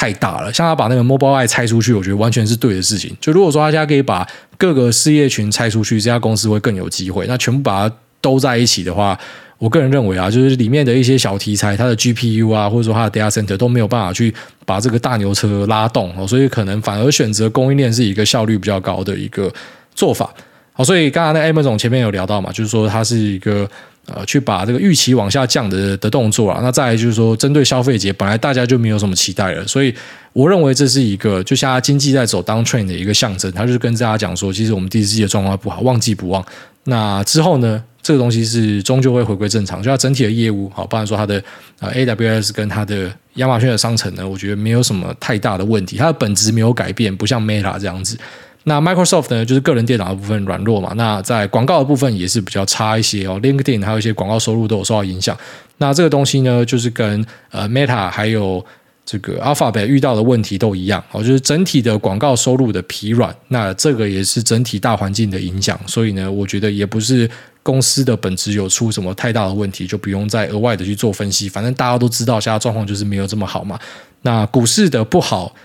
[0.00, 3.14] 太大了，像他把那个 Mobileye 拆出去，我觉得完全是对的事情。
[3.20, 7.26] 就如果说他现在可以把各个事业群拆出去，这家公司会更有机会。
[7.26, 9.18] 那全部把它兜在一起的话，
[9.58, 14.34] 我个人认为啊，就是里面的一些小题材，它的 GPU 啊，或者说它的 Data Center 都没有办法去
[14.64, 19.52] 把这个大牛车拉动哦，所以可能反而选择供应链是一个效率比较高的一个
[19.94, 20.32] 做法。
[20.72, 23.68] 好，所以刚刚那 M 总前面有聊到嘛，就是说它是一个。
[24.14, 26.60] 呃去把这个预期往下降的的动作啊。
[26.62, 29.94] 那再来就是说，针对消费节，本来大家就没有什么期待了，所以
[30.32, 33.50] 我认为这是一个就像经济在走 downtrend 的一个象征。
[33.52, 36.44] 他就是跟大家讲说，其实我们第四季的状况不好，旺季不旺。
[36.84, 41.42] 那之后呢，这个东西是终究会回归正常，就它整体的业务好，包含说它的
[41.78, 48.16] 呃 AWS 跟它的亚马逊的商城呢，我觉得没有什么太大的问题，它的本质没有改变，不像 Meta 这样子。
[48.64, 50.92] 那 Microsoft 呢，就是个人电脑的部分软弱嘛。
[50.94, 53.40] 那在广告的部分也是比较差一些哦。
[53.42, 55.34] LinkedIn 还有一些广告收入都有受到影响。
[55.78, 58.62] 那这个东西呢，就是跟呃 Meta 还有
[59.06, 63.34] 这个 Alphabet 遇到的问题都一样哦，就是整体的广告收入的疲软。
[63.48, 65.80] 那这个也是整体大环境的影响。
[65.86, 67.28] 所以呢，我觉得也不是
[67.62, 71.48] 公司的本质有出什么太大的问题，就不用再额外的去做分析。
[71.48, 73.78] 反正大家都知道，现在状况就是没有这么好嘛。
[74.20, 75.56] 那股市的不好。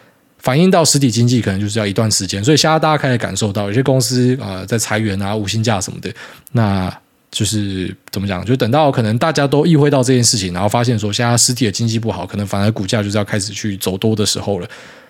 [0.45, 6.13] 反映到实体经济可能就是要一段时间，所以现在大家开始感受到有些公司啊、呃、在裁员啊、无薪假什么的，
[6.51, 6.95] 那
[7.31, 8.45] 就是怎么讲？
[8.45, 14.67] 就等到可能大家都意会到这件事情，然后发现说现在实体的经济不好，可能反而股价就是要开始去走多的时候了。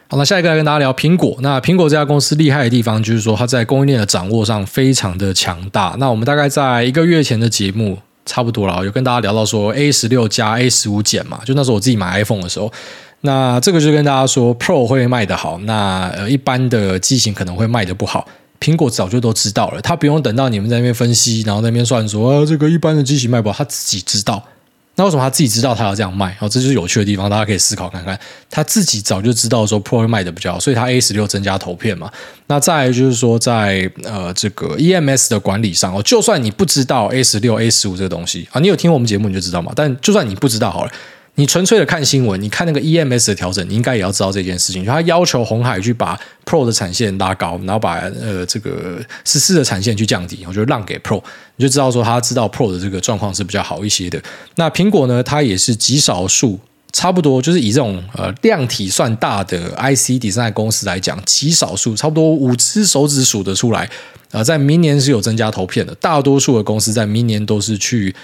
[0.08, 1.36] 好，那下一个来跟大家聊苹果。
[1.42, 5.98] 那苹果这家公司厉害的地方就是说它在供应链的掌握上非常的强大。
[6.00, 12.72] 那我们大概在一个月前的节目差不多了，有跟大家聊到说 A 十六加 A 十五减嘛，就那时候我自己买 iPhone 的时候。
[13.26, 18.26] 那这个就跟大家说，Pro 会卖得好，那呃一般的机型可能会卖得不好。
[18.58, 24.42] 苹果早就都知道了，他不用等到你们在那边分析，然后在那边算说啊这个一般的机型卖不好，他自己知道。
[24.98, 26.34] 那为什么他自己知道他要这样卖？
[26.40, 28.18] 哦，这就是有趣的地方，大家可以思考看看。
[28.50, 32.10] 他自己早就知道说 Pro 会卖得比较好，所以他 A 十六增加头片嘛。
[32.48, 39.74] 那再来就是说在呃这个 EMS 的管理上哦，就算你不知道 A 十六、A 十五这个东西啊，你有听我们节目你就知道嘛。
[39.76, 40.92] 但就算你不知道好了。
[41.38, 44.86] 你纯粹的看新闻，你看那个 EMS 的调整，你应该也要知道这件事情。
[44.86, 51.22] 就他要求红海去把 Pro 的产线拉高，然后把呃这个十四的产线去降低，我就让给 Pro，
[51.58, 54.22] 你就知道说他知道 Pro 的这个状况是比较好一些的。
[54.56, 56.58] 那苹果呢，它也是极少数，
[56.94, 63.90] 差不多就是以这种呃量体算大的 IC Design 公司来讲，极少数，差不多五只手指数得出来，
[64.32, 65.94] 呃，在明年是有增加投片的。
[65.96, 68.16] 大多数的公司在明年都是去。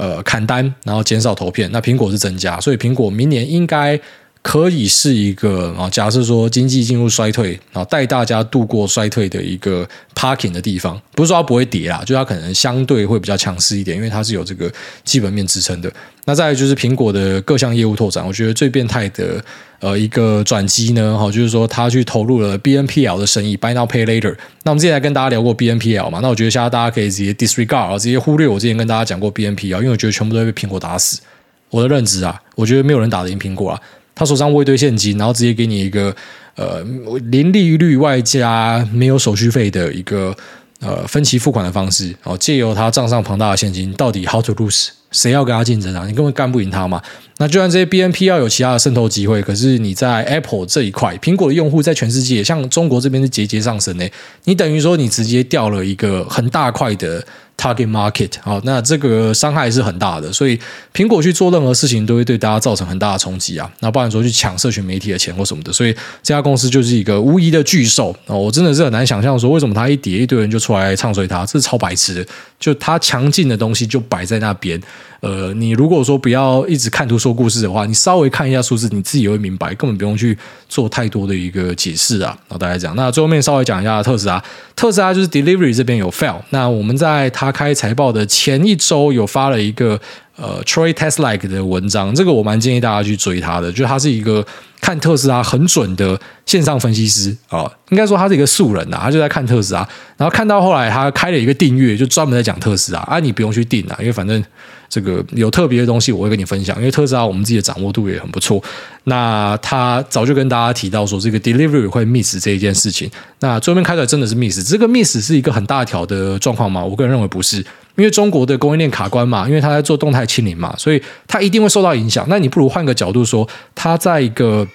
[0.00, 4.00] 呃，砍单，然后减少投片，那苹果是增加，所以苹果明年应该
[4.42, 14.72] 可以是一个啊，假设说经济进入衰退，然后带大家度过衰退的一个 parking 的地方，不是说它不会跌啦，就它可能相对会比较强势一点，因为它是有这个
[15.04, 15.92] 基本面支撑的。
[16.24, 19.44] 那再来就是苹果的各项业务拓展，我觉得最变态的
[19.80, 24.34] 呃一个转机呢，哈，就是说他去投入了 BNPL 的生意，Buy Now Pay Later。
[24.62, 31.20] 那我们之前来跟大家聊过 BNPL 嘛，那我觉得现在大家可以直接 disregard，直接忽略我之前跟大家讲过 BNPL，因为我觉得全部都会被苹果打死。
[31.68, 33.80] 我的认知啊，我觉得没有人打得赢苹果啊。
[34.20, 36.14] 他手上握一堆现金，然后直接给你一个
[36.54, 36.82] 呃
[37.30, 40.36] 零利率外加没有手续费的一个
[40.80, 44.88] 呃分期付款的方式，哦，借由他账上庞大的现金，到底 how to lose？
[45.10, 46.04] 谁要跟他竞争啊？
[46.06, 47.00] 你根本干不赢他嘛。
[47.38, 54.06] 那就算这些 BNP 要有其他的渗透机会，可是你在 Apple 这一块，苹果的用户在全世界，像中国这边是节节上升呢。
[54.44, 57.24] 你等于说你直接掉了一个很大块的。
[57.60, 60.58] Target market，好，那这个伤害是很大的，所以
[60.94, 63.70] 苹果去做任何事情都会对大家造成很大的冲击啊。
[63.80, 65.92] 那不然说去抢社群媒体的钱或什么的，所以
[66.22, 68.38] 这家公司就是一个无疑的巨兽哦。
[68.38, 72.26] 我真的是很难想象说为什么他一叠，一堆人就出来唱衰他，这是超白痴。
[72.60, 74.80] 就它强劲的东西就摆在那边。
[75.20, 82.28] 呃，你如果说不要一直看图说故事的话，你稍微看一下数字，你自己也会明白，根本不用去做太多的一个解释啊。
[82.48, 84.42] 然后大家讲，那最后面稍微讲一下特斯拉，
[84.74, 86.36] 特斯拉就是 delivery 这边有 fail。
[86.50, 90.00] 那我们在它开财报的前一周有发了一个
[90.40, 94.44] 呃 Troy Teslake 的文章，这个我蛮建议大家去追他的，就他是一个
[94.80, 104.42] 看特斯拉很准的线上分析师啊、应该说他是一个素人呐，他就在看特斯拉，然后看到后来他开了一个订阅，就专门在讲特斯拉啊，你不用去订啊，因为反正。
[104.90, 106.76] 这个有特别的东西，我会跟你分享。
[106.76, 108.62] 因为特斯拉我们自己的掌握度也很不错。
[109.04, 113.10] 那他早就跟大家提到说，这个 delivery 会 miss 这一件事情。
[113.38, 116.84] 那桌面开出来真的是 miss，这个 miss 是一个很大条的状况吗？
[116.84, 117.58] 我个人认为不是，
[117.96, 122.26] 因为中国的供应链卡关嘛，因为他在做动态清零嘛，所以他一定会受到影响。
[122.28, 124.66] 那你不如换个角度说，他在一个。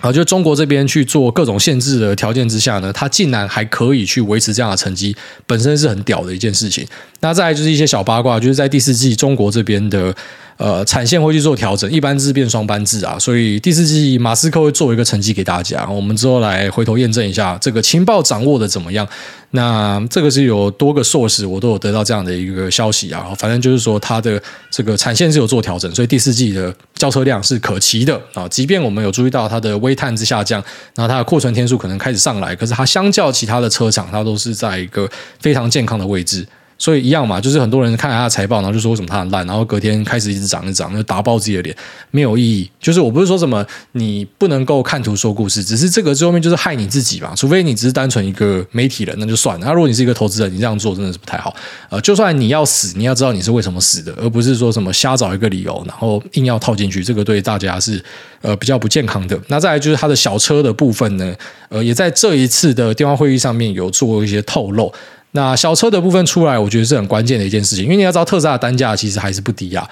[0.00, 6.86] 啊，就中国这边去做各种限制的条件之下呢，他竟然还可以去维持这样的成绩，本身是很屌的一件事情。
[7.20, 10.14] 那再就是一些小八卦，就是在第四季中国这边的。
[10.56, 19.06] 呃，产线会去做调整，一班制变双班制啊，所以第四季马斯克会做一个成绩给大家，我们之后来回头验证一下这个情报掌握的怎么样。
[19.50, 28.48] 那这个是有多个 source，我都有得到这样的一个消息啊，反正就是说它的这个产线是有做调整，所以第四季的交车量是可期的啊。
[28.48, 30.62] 即便我们有注意到它的微碳之下降，
[30.94, 35.08] 然后它的库存天数可能开始上来，可是它相较其他的车厂，它都是在一个
[35.40, 36.46] 非常健康的位置。
[36.78, 41.76] 所以一样嘛，就是很多人看了他的财报，然后就说为什么他很烂，然后隔天开始一直涨，一直涨，就打爆自己的脸，
[42.10, 42.70] 没有意义。
[42.80, 47.34] 就是我不是说什么你不能够看图说故事，只是这个最后面就是害你自己嘛。
[47.34, 49.66] 除非你只是单纯一个媒体人，那就算了。
[49.66, 51.54] 那如果你是一个投资人，你这样做真的是不太好。
[51.88, 57.02] 呃，就算你要死，你要知道你是为什么死的，而不是说什么瞎找一个理由，然后硬要套进去。
[57.02, 58.02] 这个对大家是
[58.42, 59.38] 呃比较不健康的。
[59.48, 61.34] 那再来就是他的小车的部分呢，
[61.70, 64.92] 呃，也在这一次的电话会议上面有做一些透露。
[65.36, 69.86] 那小车的部分出来，我觉得是很关键的一件事情，因为你要知道特斯拉的单价其实还是不低啊。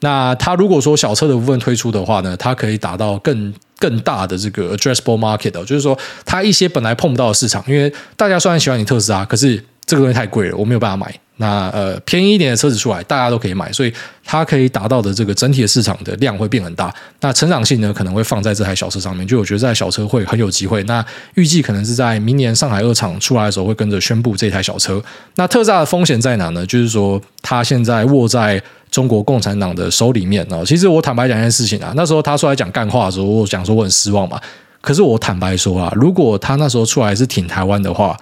[0.00, 11.14] 那它如果说小车的部分推出的话呢，它可以达到更更大的这个 addressable market，就是说它一些本来碰不到的市场，因为大家虽然喜欢你特斯拉，可是这个东西太贵了，我没有办法买。
[11.40, 13.92] 那呃，便宜一点的车子出来，大家都可以买，所以
[14.24, 16.92] 它可以达到的这个整体的市场的量会变很大。
[17.20, 19.26] 那成长性呢，可能会放在这台小车上面。
[19.26, 20.82] 就我觉得这台小车会很有机会。
[20.84, 25.00] 那预计可能是在明年上海二厂出来的时候，会跟着宣布这台小车。
[25.36, 26.66] 那特斯拉的风险在哪呢？
[26.66, 30.64] 就是说，它现在握在中国共产党的手里面啊。
[30.66, 34.40] 其实我坦白讲一件事情啊，那时候他出来讲干话的时候，我讲说我很失望嘛。
[34.80, 38.16] 可是我坦白说啊，如果他那时候出来是挺台湾的话，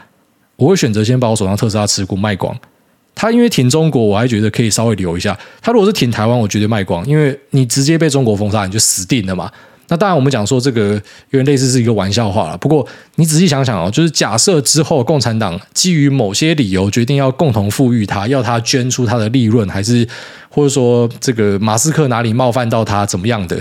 [0.57, 2.55] 我会选择先把我手上特斯拉持股卖光。
[3.17, 5.37] 他因为挺中国，我还觉得可以稍微留一下。
[5.63, 9.51] 他如果是挺台湾，我绝对卖光，因为你直接被中国封杀，你就死定了嘛。
[9.89, 11.01] 那当然，我们讲说这个
[11.31, 12.59] 有点类似是一个玩笑话了。
[12.59, 20.07] 不过你仔细想想哦，就是假设之后共产党基于某些理由决定要共同富裕他，要他捐出他的利润，还是
[20.51, 23.59] 或者说这个马斯克哪里冒犯到他怎么样的，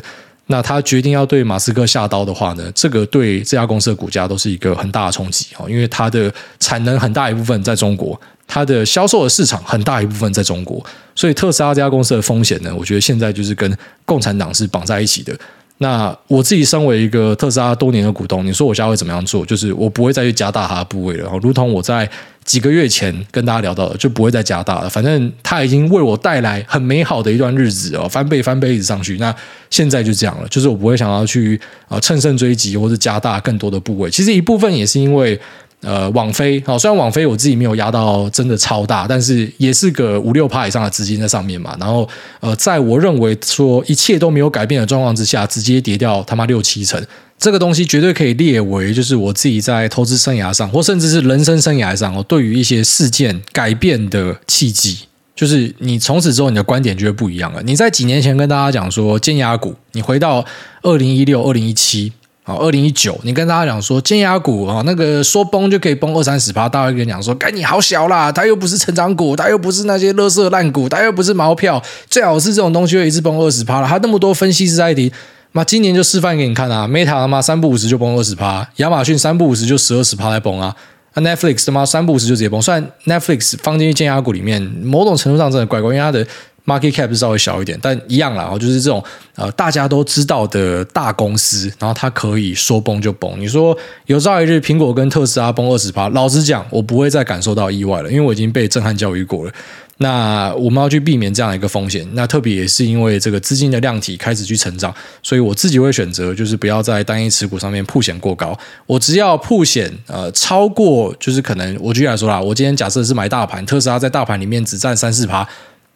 [0.47, 8.19] 那他决定要对马斯克下刀的话呢，这个对这家公司的股价都是一个很大的冲击哦，因为它的产能很大一部分在中国。
[8.47, 10.83] 它的销售的市场很大一部分在中国，
[11.15, 15.35] 所以特斯拉这家公司的风险呢，我觉得现在就是跟共产党是绑在一起的。
[15.79, 19.45] 那我自己身为一个特斯拉多年的股东，你说我现在会怎么样做？
[19.45, 21.29] 就是我不会再去加大它的部位了。
[21.41, 22.09] 如同我在
[22.45, 24.89] 几个月前跟大家聊到的，就不会再加大了。
[24.89, 29.17] 反正它已经为我带来很美好的一段日子哦，翻倍翻倍一直上去。
[29.17, 29.35] 那
[29.69, 34.09] 现在就这样了，就是我不会想要去啊乘胜追击或者加大更多的部位。
[34.09, 35.37] 其实一部分也是因为。
[35.81, 41.77] 呃，网飞好，虽然网飞我自己没有压到真的超大，但是也是个五六趴以上的资金在上面嘛。
[41.79, 42.09] 然后，
[42.39, 46.99] 呃，在我认为说一切都没有改变的状况之下，直接跌掉他妈六七成，
[47.37, 55.01] 这个东西绝对可以列为就是我自己在投资生涯上，或甚至是人生生涯上，我对于一些事件改变的契机，
[55.35, 57.61] 就是你从此之后你的观点就会不一样了。
[57.61, 60.43] 你在几年前跟大家讲说尖牙股，你回到
[60.81, 62.11] 二零一六、二零一七。
[62.47, 73.87] 好，二零一九，你跟大家讲说尖牙股啊，那个说崩就可以崩二三十趴，大家跟你讲说，该你好小啦，它又不是成长股，它又不是那些垃圾烂股，它又不是毛票，最好是这种东西会一直崩二十趴了。
[73.87, 75.11] 它那么多分析师在提，
[75.53, 80.75] 妈今年就示范给你看啊，Meta 他妈三不五十就崩二十趴，亚马逊三不五十就十二十趴来崩啊，
[81.15, 86.23] 那 Netflix 他妈三不五十就直接崩，虽然 Netflix 放进去尖牙股里面，某种程度上真的怪怪，因为它的。
[86.65, 89.03] Market cap 稍微小一点，但一样啦，就是这种
[89.35, 93.39] 呃大家都知道的大公司，然后它可以说崩就崩。
[93.39, 99.51] 你说有朝一日苹果跟特斯拉崩二十趴，老实讲，我不会再感受到意外了，因为我已经被震撼教育过了。
[99.97, 108.57] 那我们要去避免这样一个风险，那特别也是因为这个资金的量体开始去成长，所以我自己会选择就是不要在单一持股上面铺险过高。
[108.87, 115.47] 我只要铺险呃超过，就是可能我举例来说啦，我今天假设是买大盘，特斯拉在大盘里面只占三四趴。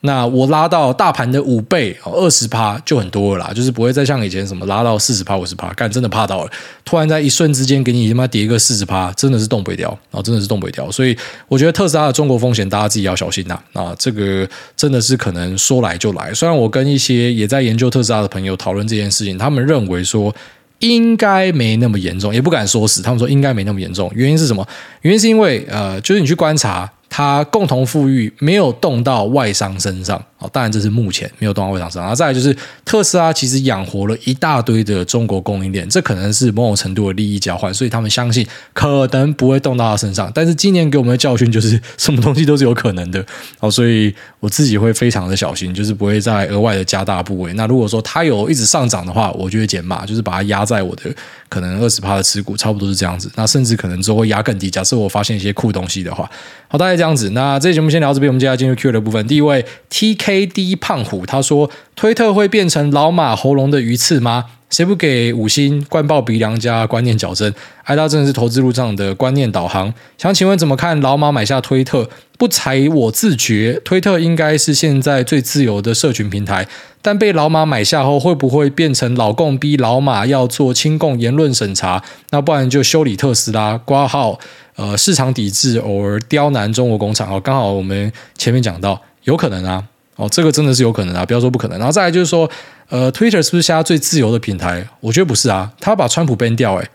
[0.02, 6.52] 那我拉到大盘的五倍哦，二十趴就很多了啦，就是不会再像以前什么拉到四十趴、五十趴，干真的怕到了，
[6.86, 10.90] 突然在一瞬之间给你他妈跌个四十趴，真的是动不了，啊，真的是动不了。
[10.90, 11.14] 所以
[11.50, 16.34] 我觉得特斯拉的中国风险，大家自己要小心呐，啊，这个真的是可能说来就来。
[16.34, 20.34] 虽然我跟一些也在研究特斯拉的朋友讨论这件事情，他们认为说
[20.80, 24.10] 应该没那么严重，也不敢说死，他们说应该没那么严重。
[24.16, 24.66] 原因是什么？
[25.02, 26.90] 原因是因为呃，就是你去观察。
[27.10, 32.04] 它共同富裕没有动到外商身上，哦，当然这是目前没有动到外商身上。
[32.04, 40.32] 然后再来就是特斯拉其实养活了一大堆的中国供应链，这可能是某种程度的利益交换，所以他们相信可能不会动到他身上。
[40.34, 43.26] 但是今年给我们的教训就是什么东西都是有可能的，
[43.60, 47.52] 哦，所以我自己会非常的小心，就是不会再额外的加大部位。
[47.54, 51.04] 那如果说它有一直上涨的话，我就会减码，就是把它压在我的
[51.50, 53.32] 可能二十趴的持股，差不多是这样子。
[53.36, 54.70] 那甚至可能之后会压更低。
[54.70, 56.30] 假设我发现一些酷东西的话，
[56.68, 57.30] 好，大概这样子。
[57.30, 59.26] 那这期节目先聊到这边，我们接下来进入 Q 的部分。
[59.26, 67.52] 第一位 TKD 胖虎他说：“推特会变成老马喉咙的鱼刺吗？”谁不给五星灌爆鼻梁加观念矫正？
[67.84, 69.92] 爱大真的是投资路上的观念导航。
[70.18, 72.08] 想请问怎么看老马买下推特？
[72.38, 76.66] 不才我自觉，推特应该是现在最自由的社群平台，
[77.02, 82.02] 但被老马买下后，会不会变成老共逼老马要做亲共言论审查？
[82.30, 84.40] 那不然就修理特斯拉，挂号
[84.76, 87.30] 呃市场抵制，偶尔刁难中国工厂。
[87.34, 89.84] 哦，刚好我们前面讲到，有可能啊。
[90.16, 91.78] 哦，这个真的是有可能啊，不要说不可能。
[91.78, 92.50] 然后再来就是说，
[92.90, 94.88] 呃，Twitter 是不是现在最自由的平台？
[95.00, 96.90] 我觉得不是啊，他把川普 ban 掉，诶，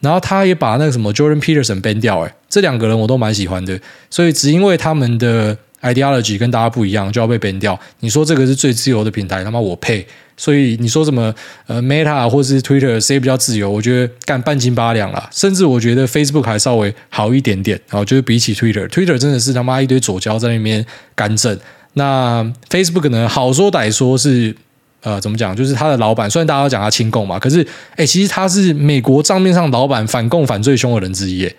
[0.00, 3.80] 然后他也把那个什么 Jordan Peterson ban 掉，诶，这两个人我都蛮喜欢的。
[4.10, 7.78] 所以只因为他们的 ideology 跟大家不一样，就要被 ban 掉。
[8.00, 10.06] 你说这个是最自由的平台，他妈我配。
[10.36, 11.34] 所以你说什么
[11.66, 13.70] 呃 Meta 或是 Twitter 谁比较自由？
[13.70, 15.28] 我觉得干半斤八两啦。
[15.30, 17.78] 甚至我觉得 Facebook 还稍微好一点点。
[17.88, 21.58] 然后就是比起 Twitter，Twitter 真的是他妈一堆左胶在那边干政。
[21.94, 23.28] 那 Facebook 呢？
[23.28, 24.56] 好说歹说是，
[25.02, 25.56] 呃，怎么讲？
[25.56, 31.50] 就是他的老板，虽然大家都讲他亲共嘛，可是，哎，其实他是美国账面上老板反共反最凶的人之一，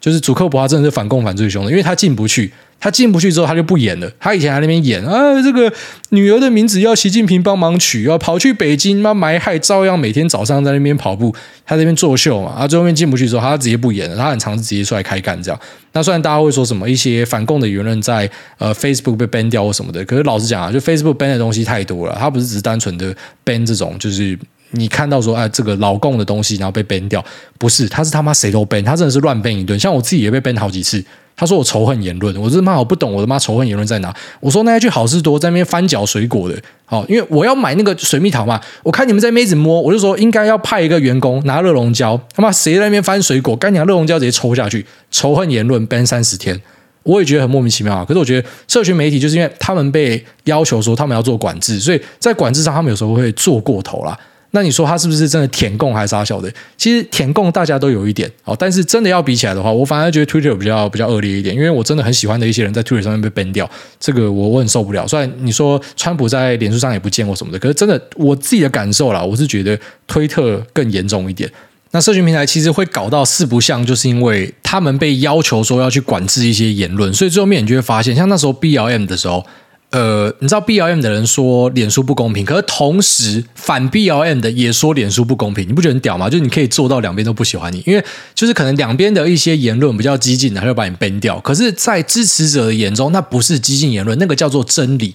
[0.00, 2.52] 就是祖克伯，他真的是反共反最凶的，因为他进不去。
[2.80, 4.10] 他进不去之后，他就不演了。
[4.18, 5.70] 他以前还在那边演啊，这个
[6.08, 11.30] 女儿的名字要习近平帮忙取，要跑去北京，妈埋害，照样每天早上在那边跑步，
[11.66, 12.52] 他在那边作秀嘛。
[12.52, 14.16] 啊，最后面进不去之后，他直接不演了。
[14.16, 15.60] 他很常直接出来开干这样。
[15.92, 23.14] 那虽然大家会说什么一些反共的言论在呃 Facebook 被 ban 掉或什么的，可是老实讲啊，就 Facebook ban 的东西太多了，他不是只是单纯的
[23.44, 24.38] ban 这种，就是
[24.70, 27.22] 你看到说哎这个老共的东西然后被 ban 掉，
[27.58, 29.78] 不是，他是他妈谁都 ban，他真的是乱 ban 一顿。
[29.78, 31.04] 像我自己也被 ban 好几次。
[31.40, 34.14] 他说我仇恨言论，我是妈我不懂我的妈仇恨言论在哪？
[34.40, 38.60] 我说那些去好事多在那边翻搅水果的，好，因为我要买那个水蜜桃嘛。
[38.82, 43.56] 我看你们在那边一直摸，我就说应该要派一个员工拿热熔胶，他妈谁在那边翻水果？
[43.56, 46.60] 干娘热熔胶直接抽下去，仇恨言论 ban 三十天，
[47.04, 48.04] 我也觉得很莫名其妙啊。
[48.06, 54.14] 可是我觉得社群媒体就是因为他们被要求说他们要做管制，所以在管制上他们有时候会做过头啦。
[54.52, 56.52] 那你说他是不是真的舔共还是啥小的？
[56.76, 63.70] 其实舔共大家都有一点，哦，但是真的要比起来的话，我反而觉得 Twitter 比较比较恶劣一点，因为我真的很喜欢的一些人在 Twitter 上面被 ban 掉，
[64.00, 65.06] 这个我我很受不了。
[65.06, 69.78] 虽然你说川普在脸书上也不见过什么的，可是真的我自己的感受啦，我是觉得
[70.08, 71.48] 推特更严重一点。
[71.92, 79.46] 那社群平台其实会搞到四不像，就是因为他们被要求说要去管制一些言论，所以最后面你就会发现，像那时候 BLM 的时候。
[79.90, 86.30] 呃，你知道 BLM 的人说脸书不公平，可是同时反 BLM 的也说脸书不公平，你不觉得很屌吗？
[86.30, 91.40] 就是你可以做到两边都不喜欢你，因为就是可能两边的一些言论比较激进的，他就把你 ban 掉。
[91.40, 95.14] 可是，在支持者的眼中，那不是激进言论，那个叫做真理。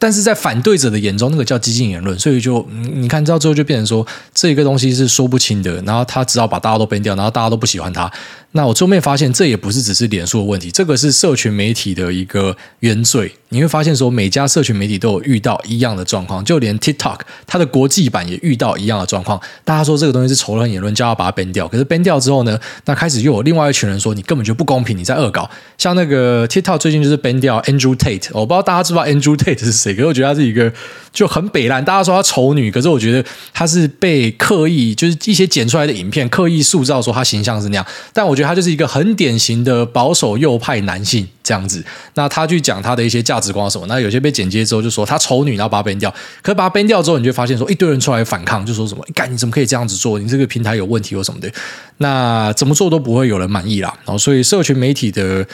[0.00, 2.64] 但是在反对者的眼中，那个叫激进言论，所以就
[2.94, 8.08] 你看到最后就变成说这个东西是说不清的，然后他只好把大家都 ban 掉，然后大家都不喜欢他。
[8.52, 13.32] 那我最后面发现，这也不是只是脸书的问题，这个是社群媒体的一个原罪。
[13.50, 19.40] 你会发现说，每家社群媒体都有遇到一样的状况，就连 TikTok 它的国际版也遇到一样的状况。
[19.64, 21.66] 大家说这个东西是仇恨言论，就要把它 ban 掉。
[21.66, 25.48] 可是 ban 掉之后呢，那开始又有另外一群人说你根本就不公平，你在恶搞。
[25.76, 30.72] 像那个 TikTok 最近就是 ban 掉 Andrew Tate，我不知道大家知不知道 Andrew Tate 是谁，可是我觉得他是一个。
[31.10, 41.82] 就很北烂，大家说他丑女，可是我觉得他是被刻意，就是一些剪出来的影片刻意塑造说他形象是那样，但我觉得他就是一个很典型的保守右派男性这样子。
[42.14, 46.10] 那他去讲他的一些价值观什么，那有些被剪接之后就说她丑女，然后把她 ban 掉。
[46.42, 50.18] 可是把她 ban 掉之后，你就发现说一堆人出来反抗，就说什么，干你怎么可以这样子做？
[50.18, 51.50] 你这个平台有问题或什么的，
[51.98, 53.92] 那怎么做都不会有人满意啦。
[54.04, 55.46] 然后所以社群媒体的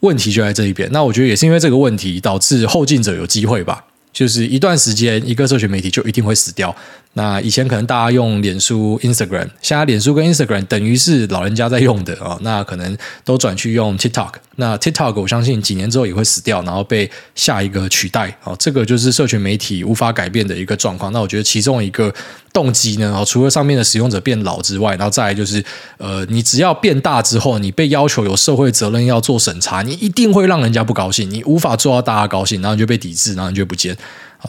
[0.00, 0.88] 问题就在这一边。
[0.92, 3.84] 那我觉得也是因为这个问题导致后进者有机会吧。
[4.12, 6.74] 就是一段时间，一个社群媒体就一定会死掉。
[7.14, 14.32] 那以前可能大家用脸书、Instagram，现在脸书跟 Instagram 等于是老人家在用的啊，那可能都转去用 TikTok。
[14.56, 18.56] 那 TikTok 我相信几年之后也会死掉，然后被下一个取代啊。
[18.58, 21.12] 这个就是社群媒体无法改变的一个状况。
[21.12, 22.12] 那我觉得其中一个
[22.52, 25.62] 动机呢，除了上面的使用者变老之外，然后再来就是，
[25.98, 33.94] 呃，你只要变大之后，你被要求有社会责任要做审查，你一定会让人家不高兴，你无法做到大家高兴，然后你就被抵制，然后你就不见。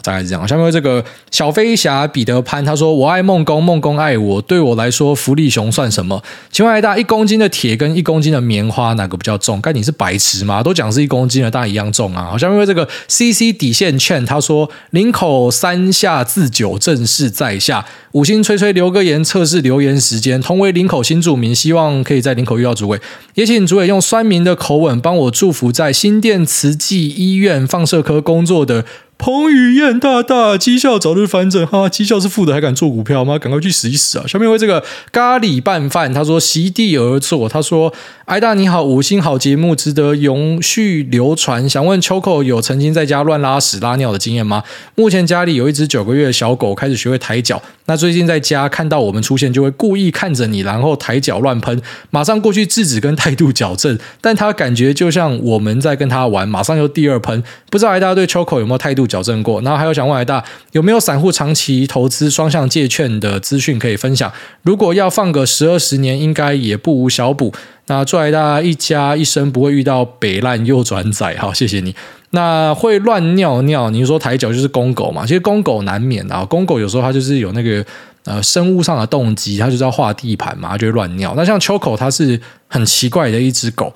[0.02, 0.46] 大概是这样。
[0.46, 4.40] 下面这个小飞侠彼得潘他说：“我爱孟公，孟公爱我。
[4.42, 6.22] 对我来说，福利熊算什么？
[6.50, 9.60] 请问大家一公斤的铁跟一公斤的棉花哪个比较重？
[9.60, 10.62] 该你是白痴吗？
[10.62, 20.40] 都讲是一公斤的，当然一样重啊。”好，下面这个 CC 底线劝他说：“林口三下自九正式在下，五星吹吹留个言测试留言时间。
[20.40, 23.00] 同为林口新住民，希望可以在林口遇到主委，
[23.34, 28.84] 也请主委用酸民的口吻帮我祝福在新店慈济医院放射科工作的。”
[29.16, 33.38] 彭于晏大大绩效早日翻正哈，绩效是负的还敢做股票吗？
[33.38, 34.26] 赶快去死一死啊！
[34.26, 37.92] 下面为这个咖喱拌饭，他说席地而坐，他说
[38.26, 41.66] 艾大你好，五星好节目值得永续流传。
[41.66, 44.62] 想问秋口有曾经在家乱拉屎拉尿的经验吗？
[44.94, 47.62] 目前家里有一只九个月的小狗，开始学会抬脚。
[47.86, 57.42] 那最近在家看到我们出现，就会故意看着你，然后抬脚乱喷，马上过去制止跟态度矫正，但他感觉就像我们在跟他玩，马上又第二喷。
[57.70, 59.03] 不知道艾大对秋口有没有态度？
[59.06, 64.32] 矫正过，然后还有想问海大有没有散户长期投资双向借券的资讯可以分享？
[64.62, 67.52] 如果要放个十二十年，应该也不无小补。
[67.86, 71.94] 那祝海大一家一生不会遇到北烂右转仔，好，谢谢你。
[72.30, 75.26] 那会乱尿尿，你说抬脚就是公狗嘛？
[75.26, 77.84] 其实公狗难免啊，公狗有时候它就是有那个
[78.24, 81.34] 呃生物上的动机，它就是要画地盘嘛，它就会乱尿。
[81.36, 83.92] 那像秋口，它是很奇怪的一只狗，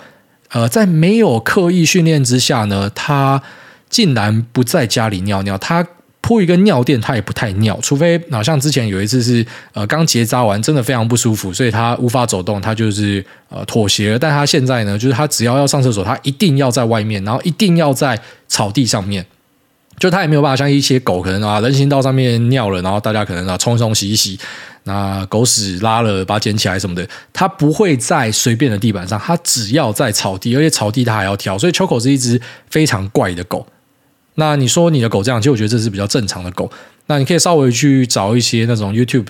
[0.50, 3.42] 呃，在没有刻意训练之下呢，它。
[3.88, 5.86] 竟然不在家里尿尿，他
[6.20, 14.18] 铺一个尿垫，他也不太尿，除非好像之前有一次是呃刚结扎完，真的非常不舒服，所以他无法走动，他就是呃妥协了。
[14.18, 19.24] 但他现在呢，就是他只要要上厕所，他一定要在外面，然后一定要在草地上面，
[19.98, 24.38] 就他也没有办法像一些狗可能啊人行道上面尿了，然后大家可能啊冲一冲洗一洗，
[24.84, 33.66] 那狗屎拉了把它捡起来什么的，他不会在随便的地板上，他只要在草地，而且草地他还要挑，所以秋口是一只非常怪的狗。
[34.38, 36.70] 那你说你的狗这样，其实我觉得这是比较正常的狗。
[37.08, 39.24] 那你可以稍微去找一些那种 YouTube，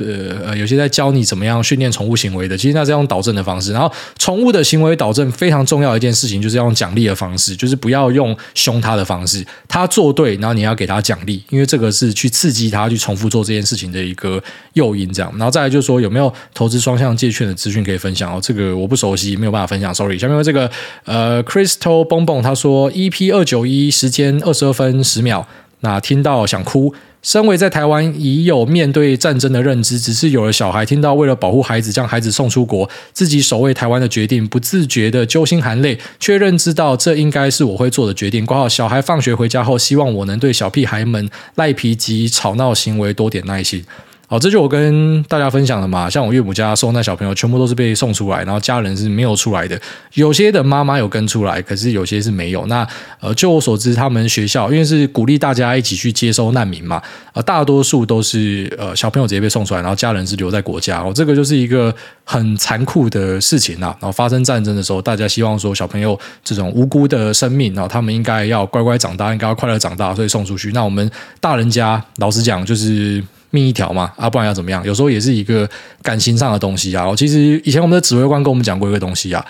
[0.45, 2.59] 呃，有些在教你怎么样训练宠物行为的。
[2.59, 3.73] 其实那是用导正的方式。
[3.73, 9.47] 然后宠物的行为导正非常重要的一件事情，就是要用奖励的方式，就是不要用凶它的方式。
[9.69, 15.13] 它做对，然后你要给它奖励，因为这个是去刺激它去重复做这件事情的一个诱因。
[15.13, 18.41] 这样，然后再来就是说有没有投资双向借券的资讯可以分享哦？
[18.43, 20.19] 这个我不熟悉，没有办法分享，sorry。
[20.19, 20.69] 下面这个
[21.05, 25.47] 呃，Crystal 蹦蹦他说 EP 二九一时间二十二分十秒，
[25.81, 26.95] 那听到想哭。
[27.21, 38.47] 身为在台湾已有面对战争的认知，只是有了小孩，听到为了保护孩子将孩子送出国，自己守卫台湾的决定，不自觉的揪心含泪，却认知到这应该是我会做的决定。
[38.47, 43.85] 括号小孩放学回家后，希望我能对小屁孩们赖皮及吵闹行为多点耐心。
[44.31, 46.11] 好，这就我跟大家分享的嘛。
[46.11, 49.81] 像我岳母家收那小朋友，全部都是被送出来，然后家人是没有出来的。
[50.13, 52.67] 有些的妈妈有跟出来，可是有些是没有。
[52.67, 52.87] 那
[53.21, 57.01] 呃，就我所知，他们学校因为是鼓励大家一起去接收难民嘛，
[57.33, 61.01] 呃，大多数都是呃小朋友直接被送出来，然后家人是留在国家。
[61.01, 63.87] 哦，这个就是一个很残酷的事情呐。
[63.99, 70.71] 然后发生战争的时候，大家希望说小朋友这种无辜的生命，然后他们应该要乖乖长大，应该要快乐长大，所以送出去。
[70.73, 71.11] 那我们
[71.41, 73.25] 大人家老实讲，就是。
[73.51, 74.85] 命一条嘛，啊，不然要怎么样？
[74.85, 75.69] 有时候也是一个
[76.03, 77.07] 感情上的东西啊。
[77.17, 79.45] 其实以前我们的指挥官跟我们讲过一个东西啊，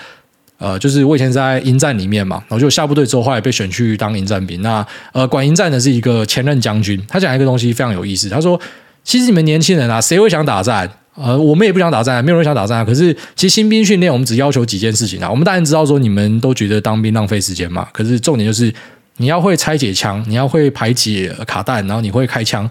[0.59, 4.61] 呃，就是我以前在营战里面嘛，然后就下部队之后，后来被选去当营战兵。
[4.63, 8.29] 那呃，管营战的是一个前任将军，他讲一个东西非常有意思。
[8.29, 8.61] 他说
[9.05, 10.89] ：“其实你们年轻人啊，谁会想打仗？
[11.15, 12.87] 呃，我们也不想打仗，没有人想打仗。
[12.87, 15.29] 可是其实新兵训练，我们只要求几件事情啊。
[15.29, 18.73] 我们当然知道说你们都觉得当兵浪费时间嘛，可是重点就是
[19.17, 22.69] 你要会拆解枪，你要会排解卡弹，然后你会开枪。”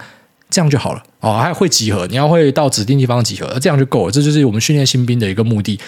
[0.57, 4.11] 这样就好了哦，还会集合，你要会到指定地方集合，这样就够了。
[4.11, 5.79] 这就是我们训练新兵的一个目的。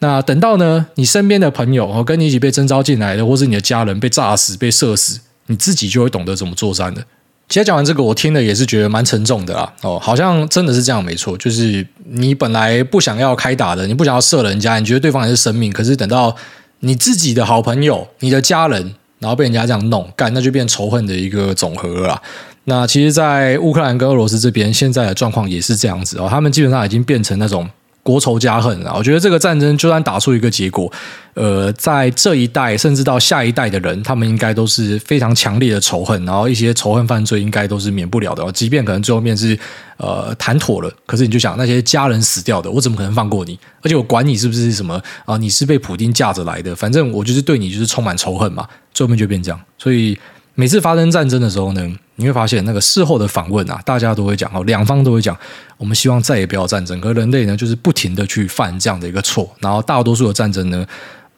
[0.00, 7.00] 那等到呢，你身边的朋友哦，跟你一起被征召进来的，或是你的家人被炸死、被射死，你自己就会懂得怎么作战的。
[7.48, 9.72] 其实讲完这个，我听了也是觉得蛮沉重的啦。
[9.82, 11.38] 哦，好像真的是这样，没错。
[11.38, 16.34] 就是你本来不想要开打的，你不想要射人家，你觉得对方也是生命，可是等到
[16.80, 22.22] 你自己的好朋友、你的家人，然后被人家这样弄干，那就变仇恨的一个总和了啦。
[22.68, 26.28] 那其实，在乌克兰跟俄罗斯这边，现在的状况也是这样子哦。
[26.28, 27.66] 他们基本上已经变成那种
[28.02, 28.92] 国仇家恨了。
[28.94, 30.92] 我觉得这个战争就算打出一个结果，
[31.32, 38.52] 呃，在这一代甚至到下一代的人，他们应该都是非常强烈的仇恨，然后一些仇恨犯罪应该都是免不了的。
[38.52, 39.58] 即便可能最后面是
[39.96, 43.58] 呃谈妥了，可是你就想那些家人死掉的，我怎么可能放过你？
[43.80, 45.38] 而且我管你是不是什么啊？
[45.38, 48.68] 你是被普丁架着来的，反正我就是对你就是充满仇恨嘛。
[48.92, 50.18] 最后面就变这样，所以。
[50.58, 55.38] 每次发生战争的时候呢，你会发现那个事后的访问啊，大家都会讲哦，两方都会讲，
[55.76, 57.00] 我们希望再也不要战争。
[57.00, 60.84] 可人类呢，就是不停的去犯这样的一个错，然后大多数的战争呢，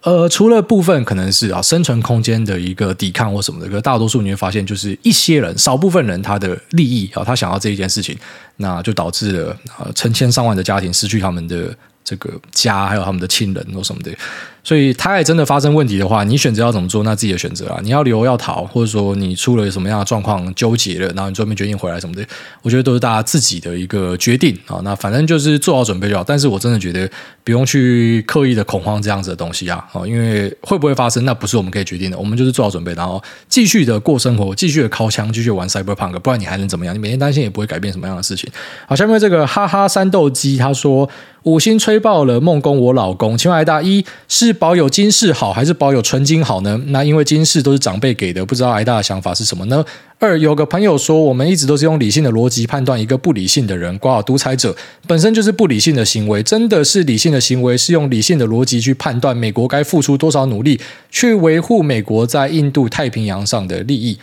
[0.00, 8.16] 呃，除了部分可能是啊生存空间的一个抵抗或什么的，可大多数你会发现就是一些人，少部分人他的利益啊，他想要这一件事情，
[8.56, 14.10] 那就导致了啊成千上万的家庭失去他们的这个家，还有他们的亲人或什么的。
[14.62, 17.80] 所以他也真的发生问题的话，你选择要怎么做，那自己的选择啊。
[17.82, 22.24] 你要留要逃，或者说你出了什么样的状况纠结了，然后你专门决定回来什么的，
[22.62, 24.80] 我觉得都是大家自己的一个决定啊。
[24.84, 26.22] 那反正就是做好准备就好。
[26.22, 27.08] 但是我真的觉得
[27.42, 32.18] 不用去刻意的恐慌这样子的东西啊，因为会不会发生，那不是我们可以决定的。
[32.18, 36.94] 我们就是做好准备，然后继续的过生活，继续的尻枪，继续玩 Cyberpunk，不然你还能怎么样？
[36.94, 38.50] 你每天担心也不会改变什么样的事情。
[38.86, 41.08] 好，下面这个哈哈三斗鸡他说。
[41.44, 46.76] 五星吹爆了梦工我老公，请问癌大一是是保有金饰好还是保有纯金好呢？
[46.88, 49.84] 那因为金饰都是长辈给的，不知道挨大的想法是什么呢？
[50.18, 54.76] 二有个朋友说，我们一直都是用理性的逻辑判断一个不理性的人，括号独裁者
[55.06, 60.80] 本身就是不理性的行为，真的是理性的行为是用理性的逻辑去判断美国该付出多少努力
[61.12, 64.18] 去维护美国在印度太平洋上的利益。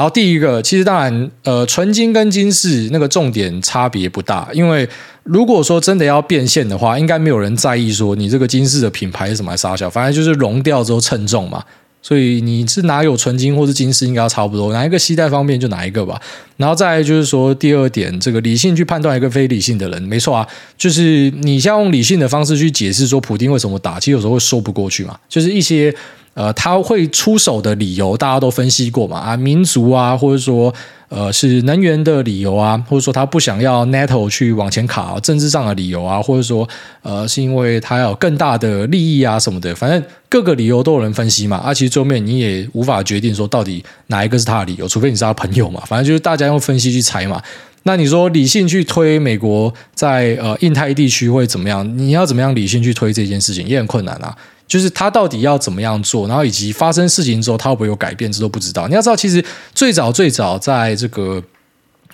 [0.00, 4.88] 然后第一个，其实当然，呃，纯金跟金饰那个重点差别不大，因为
[5.24, 11.62] 如果说真的要变现的话，应该没有人在意说你这个金饰的品牌是什么还是啥小，反正就是熔掉之后称重嘛。
[12.00, 16.18] 所以你是哪有纯金或是金饰，应该要差不多，哪一个携带方便就哪一个吧。
[16.56, 20.48] 然后再就是说第二点，这个理性去判断一个非理性的人，没错啊，
[20.78, 25.94] 就是你像用理性的方式去解释说普丁为什么打，其实有时候会说不过去嘛，就是一些。
[26.34, 29.18] 呃，他会出手的理由，大家都分析过嘛？
[29.18, 30.72] 啊，民族啊，或者说，
[31.08, 36.66] 呃，是能源的理由啊，或者说他不想要 NATO 去往前卡，政治上的理由啊，或者说，
[37.02, 41.56] 呃，是因为他要有更大的利益啊什么的，反正各个理由都有人分析嘛。
[41.58, 45.82] 啊，其实最后面你也无法决定说到底哪一个是他的理由，除非你是他朋友嘛。
[45.84, 47.42] 反正就是大家用分析去猜嘛。
[47.82, 51.98] 那你说理性去推美国在呃印太地区会怎么样？
[51.98, 54.36] 你要怎么样理性去推这件事情也很困难啊。
[54.70, 58.86] 就是他到底要怎么样做，然后以及发生事情之后他会不会有改变，这都不知道。
[58.86, 59.44] 你要知道，其实
[59.74, 61.42] 最早最早在这个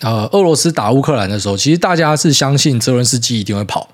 [0.00, 3.90] 呃俄罗斯打乌克兰的时候，其实大家是相信泽伦斯基一定会跑。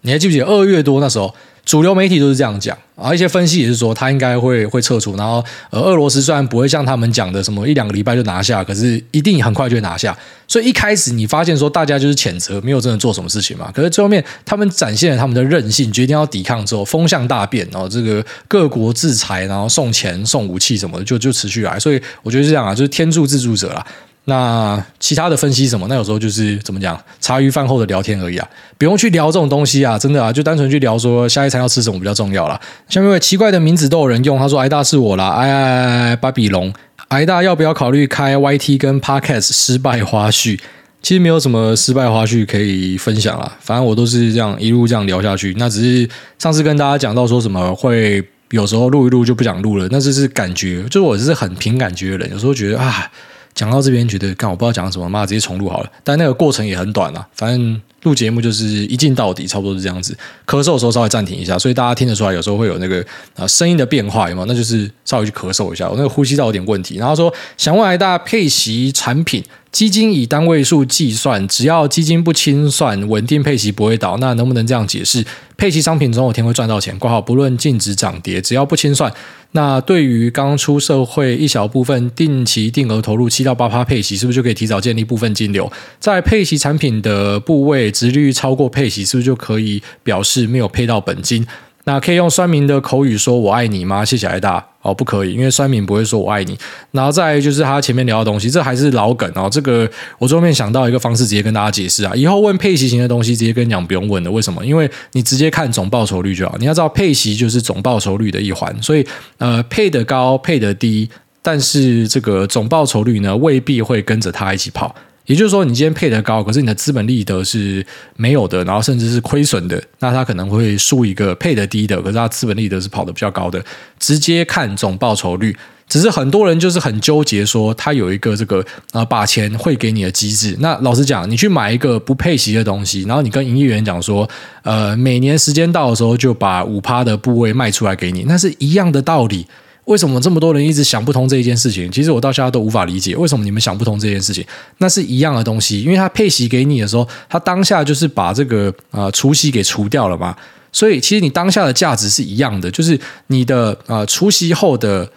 [0.00, 1.34] 你还记不记得二月多那时候？
[1.66, 10.16] 主流媒体都是这样讲啊，一些分析也是说他应该会会撤出，然后呃，俄罗斯虽然不会像他们讲的什么一两个礼拜就拿下，可是一定很快就会拿下。
[10.48, 13.68] 所以一开始你发现说大家就是谴责，没有真的做什么事情嘛。
[13.74, 21.78] 可是最后面他们展现了他们的韧性，决定要抵抗之后，风向大变，然后这个各国制裁，然后送钱送武器什么的，就就持续来。
[21.80, 23.84] 所以我觉得是这样啊，就是天助自助者啦。
[24.28, 25.86] 那其他的分析什么？
[25.88, 32.60] 那有时候就是怎么讲，茶余饭后的聊天而已啊，不用去聊这种东西啊，真的啊，就单纯去聊说下一餐要吃什么比较重要啦。
[32.88, 36.74] 下面位奇怪的名字都有人用，他说：“癌大是我啦，哎哎哎，巴比龙，
[37.10, 40.58] 癌大要不要考虑开 YT 跟 Podcast 失败花絮？
[41.00, 45.54] 其实没有什么失败花絮可以分享啦，反正我都是这样一路这样聊下去。
[45.56, 46.10] 那只是
[46.40, 48.20] 上次跟大家讲到说什么会
[48.50, 53.08] 有时候录一录就不想录了，那就是感觉，就是我是很凭感觉的人，有时候觉得啊。”
[53.56, 55.90] 讲到这边，觉得干我不知道讲什么，妈直接重录好了。
[56.04, 60.16] 但那个过程也很短啊，反正录节目就是一镜到底，差不多是这样子。
[60.46, 63.04] 咳嗽的时候稍微暂停一下，所以大家听得出来，有时候会有那个
[63.34, 64.46] 啊声音的变化，有没有？
[64.46, 66.96] 那就是稍微去咳嗽一下，我那个呼吸道有点问题。
[66.96, 69.42] 然后说想问癌大家配息产品。
[69.72, 74.16] 基金以单位数计算，只要基金不清算，稳定配息不会倒。
[74.16, 75.22] 那能不能这样解释？
[75.58, 76.98] 配息商品总有天会赚到钱。
[76.98, 79.12] 括号不论净值涨跌，只要不清算。
[79.52, 85.70] 那对于刚出社会一小部分定期定额投入七到八趴配息，是不是就可以提早建立部分金流？
[86.00, 91.46] 在配息产品的部位，殖率超过配息，是不是就可以表示没有配到本金？
[91.84, 94.04] 那可以用酸民的口语说我爱你吗？
[94.04, 94.64] 谢谢癌大。
[94.82, 96.56] 哦，不可以，因为酸民不会说我爱你。
[96.92, 99.48] 然后再就是他前面聊的东西，这还是老梗哦。
[99.50, 99.88] 这个
[100.18, 102.12] 我后面想到一个方式，直接跟大家解释啊。
[102.14, 104.30] 以后问配息型的东西，直接跟你讲不用问的。
[104.30, 104.64] 为什么？
[104.64, 106.56] 因为你直接看总报酬率就好。
[106.58, 109.04] 你要知道配息就是总报酬率的一环，所以
[109.38, 111.08] 呃配得高配得低，
[111.42, 114.94] 但是这个总报酬率呢未必会跟着它一起跑。
[115.26, 117.84] 也就是说，你今天配得高，可是你的资本利得是
[118.16, 123.62] 没有的，然后甚至是亏损的，那他可能会输一个配得低的，可是他资本利得是跑得比较高的。
[123.98, 125.56] 直接看总报酬率，
[125.88, 130.56] 只是很多人就是很纠结，说他有一个这个啊把钱汇给你的机制。
[130.60, 134.28] 那老实讲，你去买一个不配息的东西，然后你跟营业员讲说，
[134.62, 139.46] 呃，每年时间到的时候就把五趴的部位卖出来给你，那是一样的道理。
[139.86, 141.90] 为什么这么多人一直想不通这一件事情？
[141.90, 144.44] 其实我到现在都无法理解，为什么你们想不通这件事情？
[144.78, 150.36] 那是一样的东西，因为他配息给你的时候，他当下就是把这个呃除息给除掉了嘛，
[150.72, 155.08] 所以其实你当下的价值是一样的，就是你的呃除息后的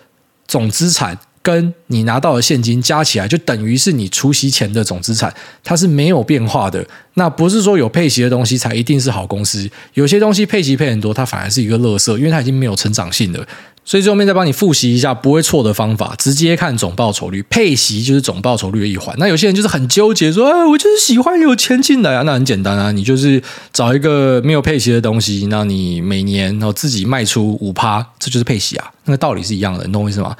[0.47, 6.85] 总资产跟你拿到的现金加起来，就等于是你除息前的总资产，它是没有变化的。
[7.15, 13.45] 那不是说有配息的东西才一定是好公司，有些东西配息配很多，它反而是一个垃圾，因为它已经没有成长性了。
[13.89, 19.15] 所以最后面再帮你复习一下不会错的方法，直接看总报酬率，配息就是总报酬率的一环。
[19.17, 22.21] 那有些人就是很纠结，说，哎，我就是喜欢有钱进来啊。
[22.21, 23.41] 那很简单啊，你就是
[23.73, 28.91] 找一个没有配息的东西，那你每年然后自己卖出五趴，这就是配息啊。
[29.05, 30.35] 那个道理是一样的，你懂我意思吗？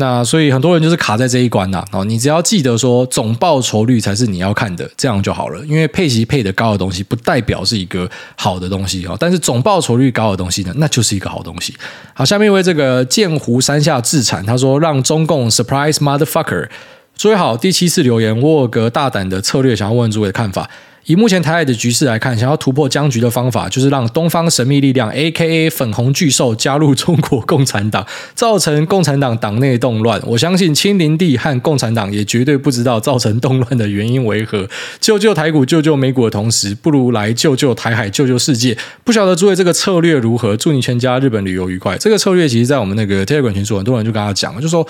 [0.00, 5.62] 那所以很多人就是卡在这一关呐，哦，你只要记得说总报酬率才是你要看的，这样就好了。
[5.66, 9.14] 因为配息配得高的东西，不代表是一个好的东西哦。
[9.20, 11.76] 但是总报酬率高的东西呢，那就是一个好东西。
[12.14, 16.66] 好，下面一位这个剑湖山下智产，他说让中共 surprise motherfucker。
[17.14, 20.70] 诸位好，第七次留言，沃格大胆的策略，想要问诸位的看法。
[21.10, 25.68] 以目前台海的局势来看，想要突破僵局的方法，就是让东方神秘力量 （A.K.A.
[25.68, 28.06] 粉红巨兽）加入中国共产党，
[28.36, 30.22] 造成共产党党内动乱。
[30.24, 34.68] 我相信亲临帝和共产党也绝对不知道造成动乱的原因为何。
[35.00, 38.78] 救救台股，救救美股的同时，不如来救救台海，救救世界。
[39.02, 40.56] 不晓得诸位这个策略如何？
[40.56, 41.98] 祝你全家日本旅游愉快。
[41.98, 44.86] 这个策略其实，在我们那个 Telegram 群组，很多人就跟他讲了，就说。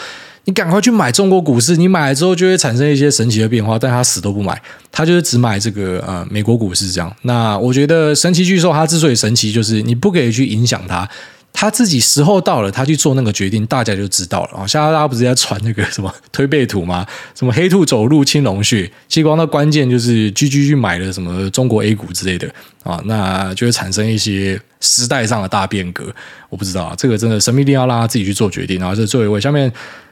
[0.47, 4.61] 你赶快去买中国股市，你买了之后就会产生一些神奇的变化，但他死都不买，
[4.91, 7.15] 他就是只买这个呃美国股市这样。
[7.23, 11.09] 那我觉得神奇巨兽它之所以神奇，就是你不可以去影响它，
[11.53, 14.67] 他自己时候到了，他去做那个决定，大家就知道了啊。
[14.67, 17.07] 现在大家不是在传那个什么推背图吗？
[17.35, 22.49] 什么黑兔走路青龙穴，其实光那关键就是 GG 去买了什么中国 A 股之类的
[22.83, 26.07] 啊，那就会产生一些时代上的大变革。
[26.49, 28.81] 我不知道啊，这个真的神秘力量要让他自己去做决定。
[28.81, 29.71] 然后这最后一位下面。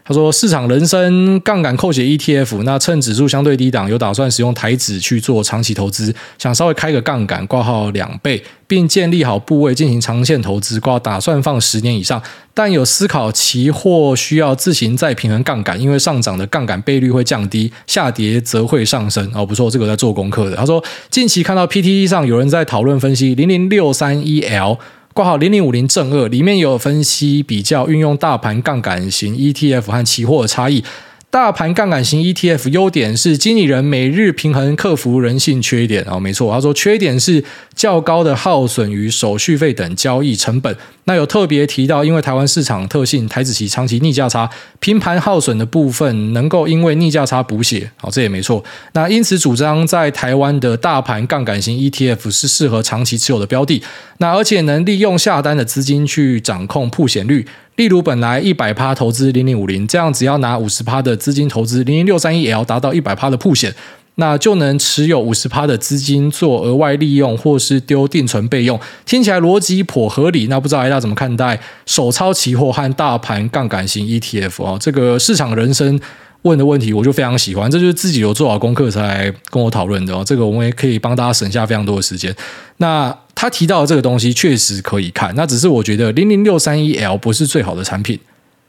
[0.09, 12.23] 他说：“市场人生杠杆扣血 ETF，那趁指数相对低档，有打算使用台指去做长期投资，想稍微开个杠杆，挂号两倍，并建立好部位进行长线投资，挂打算放十年以上，
[12.55, 19.31] 但有思考期货需要自行再平衡杠杆，因为上涨的杠杆倍率会降低，下跌则会上升。
[19.35, 20.57] 哦，不错，这个在做功课的。
[20.57, 24.79] 他说近期看到 PTE 上有人在讨论分析零零六三一 L。”
[25.19, 30.85] 括号零零五零正二里面有分析比较运用大盘杠杆型 ETF 和期货的差异。
[31.31, 40.75] 大盘杠杆型 ETF 优点是经理人每日平衡克服人性缺点啊，没错，他说缺点是较高的耗损与手续费等交易成本。
[41.05, 44.49] 那有特别提到，因为台湾市场特性，台子期长期逆价差，
[44.81, 48.65] 平盘耗损的部分能够因为逆价差补血，好，这也没错。
[48.95, 53.83] 那因此主张在台湾的大盘杠杆型 ETF 是适合长期持有的标的。
[54.17, 57.47] 那而且能利用下单的资金去掌控曝险率。
[57.79, 63.73] 例如，本来一百趴投资零零五零，这样只要拿五十趴的资金投资零零六三一 L，达到一百趴的铺险，
[64.17, 68.79] 那就能持有五十趴的资金做额外利用，或是丢定存备用。
[69.07, 70.49] 听起来逻辑颇合理。
[70.49, 74.77] 那不知道大家怎么看待手操期货和大盘杠杆型 ETF 哦？
[74.81, 76.01] 这个市场人生
[76.43, 80.23] 问的问题，我就非常喜欢，这就是自己有做好功课才来跟我讨论的哦。
[80.25, 82.35] 这个我们也可以帮大家省下非常多的时间。
[82.79, 83.17] 那。
[83.41, 88.19] 他提到的这个东西确实可以看，那只是我觉得零零六三一 L 不是最好的产品，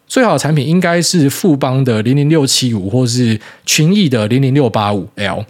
[0.05, 5.43] 最好的产品应该是富邦的零零六七五，或是群益的零零六八五 L。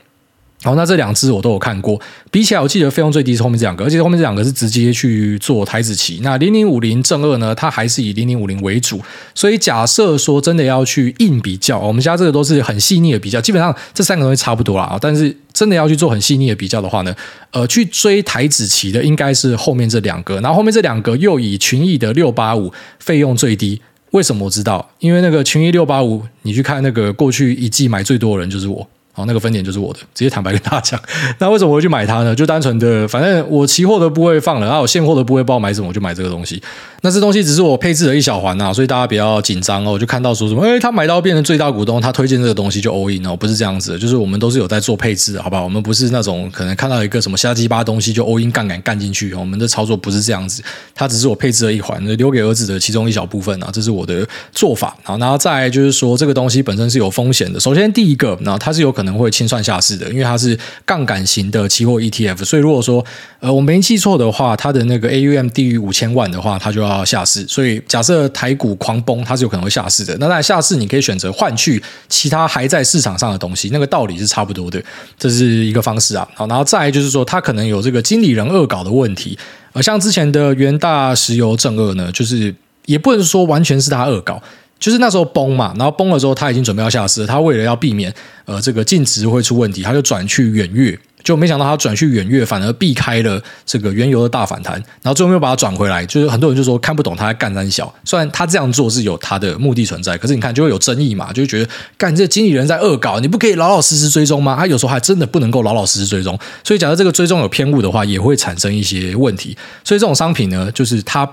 [0.62, 1.98] 好，那这两支我都有看过，
[2.30, 6.20] 比起来，我记得费用最低是后面这两个，而且后面这两个是直接去做台指期。
[6.22, 9.00] 那零零五零正二呢，它还是以零零五零为主。
[9.34, 14.98] 所以假设说真的要去硬比较，我们家这个都是很细腻的比较，基本上这三个东西差不多啦。
[15.00, 17.16] 但是真的要去做很细腻的比较的话呢，
[17.52, 23.82] 呃，去追台指期的应该是后面这两个，然后后面这两个又以群益的六八五费用最低。
[24.12, 24.90] 为什么我知道？
[25.00, 28.86] 因为那个群益六八五，你去看那个过去一季买最多的人就是我。
[29.20, 31.02] 好，那个分点就是我的，直接坦白跟大家讲。
[31.40, 32.34] 那为什么我会去买它呢？
[32.34, 36.62] 就单纯的，反正我期货都不会放了，然后我现货都不会，不知道买什么，我就买这个东西。
[37.02, 39.92] 那这东西只是我配置了一小环呐，所以大家不要紧张哦。
[39.92, 45.64] 我就看到说什么，哎，他买到变成最大股东，他推荐这个东西就 all in 哦，不是这样子的，就是我们都是有在做配置，好不好？
[45.66, 50.64] 我们不是那种可能看到一个什么瞎鸡巴东西就 all in 杠杆干进去，我们的操作不是这样子，
[50.96, 54.96] 它只是我配置了一环，留给儿子的其中一小部分啊，这是我的做法。
[55.04, 57.60] 好，然后再来就是说这个东西本身是有风险的。
[57.60, 63.04] 首先第一个，那它是有可能会清算下市的，因为它是杠杆型的期货 ETF，所以如果说
[63.40, 67.80] 呃我没记错的话，它的那个 AUM 低于五千万的话，它就要下市，所以。
[67.88, 70.16] 假设台股狂崩，它是有可能会下市的。
[70.20, 74.80] 那在下市，你可以选择换去其他还在市场上的东西，那个道理是差不多的，
[75.18, 76.28] 这是一个方式啊。
[76.36, 79.38] 好，然后再来就是说，它可能有这个经理人恶搞的问题。
[79.74, 82.54] 呃像之前的元大石油正二呢，就是
[82.86, 84.42] 也不能说完全是他恶搞，
[84.80, 87.26] 就是那时候崩嘛，然后崩了之后，他已经准备要下市。
[87.26, 88.14] 他为了要避免
[88.46, 90.98] 呃这个净值会出问题，他就转去远月。
[91.22, 96.06] 就没想到它转去远月，反而避开了这个原油的大反弹，然后最后又把它转回来。
[96.06, 104.56] 就是很多人就说看不懂他在干三小，虽然他这样做是有他的目的存在，可是你看就会有争议嘛，就觉得干这经理人在恶搞，你不可以老老实实追踪吗？
[104.58, 109.56] 他有时候还真的不能够老老实实追踪，所以假如这个追踪有偏误的话，也会产生一些问题。
[109.84, 111.30] 所以这种商品呢，就是它，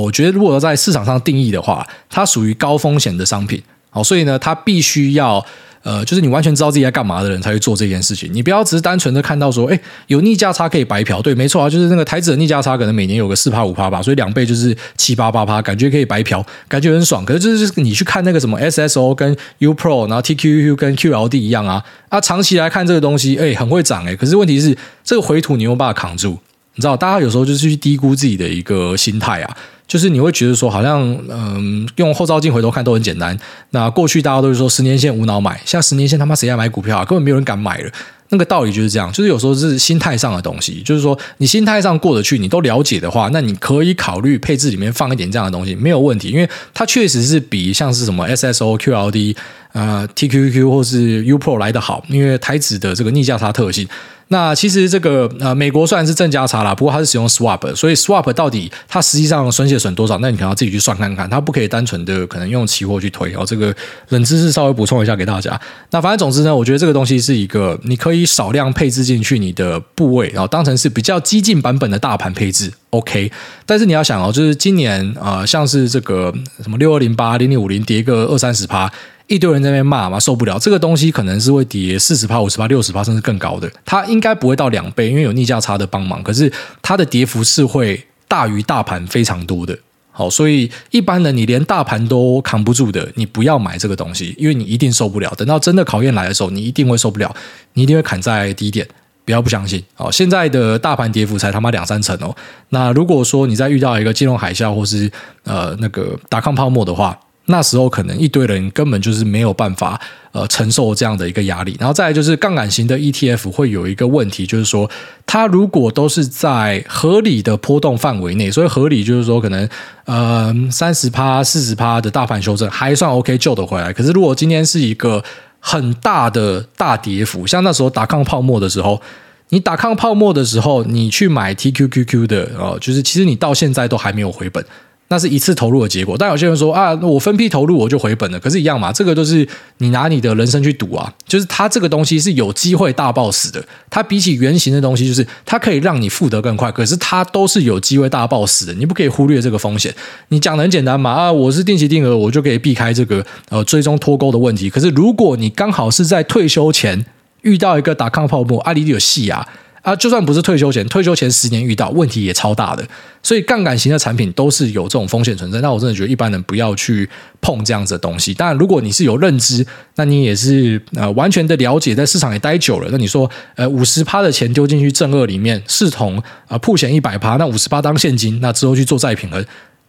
[0.00, 3.62] 我觉得如果要在市场上定义的话，它属于高风险的商品。
[3.90, 5.44] 好，所以呢，它必须要。
[5.84, 8.32] 呃，就是你完全知道自己在干嘛的人才会做这件事情。
[8.32, 9.76] 你不要只是单纯的看到说，哎，
[10.06, 11.20] 有逆价差可以白嫖。
[11.20, 17.24] 对，没错啊，就是那个台指的逆价差可能每年有个四趴五趴吧，所以两倍就是七八八趴，感觉可以白嫖，感觉很爽。
[17.24, 24.14] 可是就是你去看那个什么 SSO 跟 U Pro，然后 TQQ 跟 QLD 一样啊，啊，长期来看这个东西，哎，很会涨哎。
[24.14, 26.38] 可是问题是，这个回吐你有没有办法扛住？
[26.76, 29.56] 你知道，大家有时候就是去低估自己的一个心态啊。
[29.92, 33.38] 就是你会觉得说，好像嗯，用后照镜回头看都很简单。
[33.72, 37.04] 那过去大家都是说十年线无脑买，像十年线他妈谁要买股票啊？
[37.04, 37.90] 根本没有人敢买了。
[38.32, 40.82] 那个道理就是这样，就是有时候是心态上的东西。
[40.82, 46.30] 就是说，你心态上过得去，你都了解的话，那你可以考虑配置里面放一点这样的东西，没有问题。
[46.30, 49.36] 因为它确实是比像是什么 SSO、QLD、
[49.74, 53.86] 呃 T Q Q 或是 U Pro 来的好，因为台指的这个逆价差特性。
[54.28, 60.16] 那其实这个呃，美国虽然是正价差啦，不过它是使用 swap，所以 swap 到底它实际上损血损多少？
[60.20, 63.44] 那你可能要自己去算看看，它不可以单纯的可能用期货去推哦。
[63.46, 63.74] 这个
[64.08, 65.60] 冷知识稍微补充一下给大家。
[65.90, 73.30] 那反正总之呢，我觉得这个东西是一个你可以少量配置进去你的部位，然后当成是比较激进版本的大盘配置，OK。
[73.66, 78.92] 但是你要想哦，就是今年、呃，像是这个什么六二零八零零五零跌个二三十趴。
[79.28, 80.58] 一堆人在那边骂嘛，受不了。
[80.58, 83.70] 这个东西可能是会跌四十趴、五十趴、六十趴，甚至更高的。
[83.82, 86.22] 它应该不会到两倍，因为有逆价差的帮忙。
[86.22, 86.52] 可是
[86.82, 89.78] 它的跌幅是会大于大盘非常多的。
[90.12, 95.32] 好，所以一般人你连大盘都扛不住的，你不要买这个东西，因为你一定受不了。
[95.36, 97.34] 等到真的考验来的时候，你一定会受不了，
[97.72, 98.86] 你一定会砍在低点。
[99.24, 99.80] 不要不相信。
[99.96, 102.34] 哦，现在的大盘跌幅才他妈两三成哦。
[102.70, 105.08] 那如果说你再遇到一个金融海啸或是
[105.44, 114.88] 呃那个打抗泡沫的话，那时候可能一堆人根本就是没有办法呃承受这样的一个压力，然后再来就是杠杆型的 ETF 会有一个问题，就是说
[115.26, 119.68] 它如果都是在合理的波动范围内，所以合理就是说可能
[120.04, 125.22] 呃三十趴四十趴的大盘修正还算 OK 救得回来，可是如果今天是一个
[125.58, 129.02] 很大的大跌幅，像那时候打抗泡沫的时候，
[129.48, 134.64] 你打抗泡沫的时候你去买 TQQQ 的哦，就是其实你到现在都还没有回本。
[135.12, 138.40] 那是一次投入的结果，但有些人说啊，我分批投入我就回本了。
[138.40, 139.46] 可是，一样嘛，这个都是
[139.76, 141.12] 你拿你的人生去赌啊。
[141.26, 143.62] 就是它这个东西是有机会大爆死的。
[143.90, 148.72] 它比起原型的东西，就是它可以让你付得更快，可是它都是有机会大爆死的。
[148.72, 149.94] 你不可以忽略这个风险。
[150.28, 154.70] 你讲的很简单嘛啊，我是定期定额，我就可以避开这个呃追踪脱钩的问题。
[154.70, 157.04] 可是，如果你刚好是在退休前
[157.42, 159.46] 遇到一个打抗泡沫，阿里有戏啊！
[159.82, 162.86] 啊，就算不是退休前，退休前十年遇到问题也超大的，
[163.20, 165.60] 所以杠杆型的产品都是有这种风险存在。
[165.60, 167.08] 那我真的觉得一般人不要去
[167.40, 168.32] 碰这样子的东西。
[168.32, 169.66] 当然，如果你是有认知，
[169.96, 179.44] 那你也是呃完全的了解，在市场也待久了，那你说呃五十趴的钱丢进去正二里面，视同啊曝险一百趴，那五十趴当现金，那之后去做再平衡。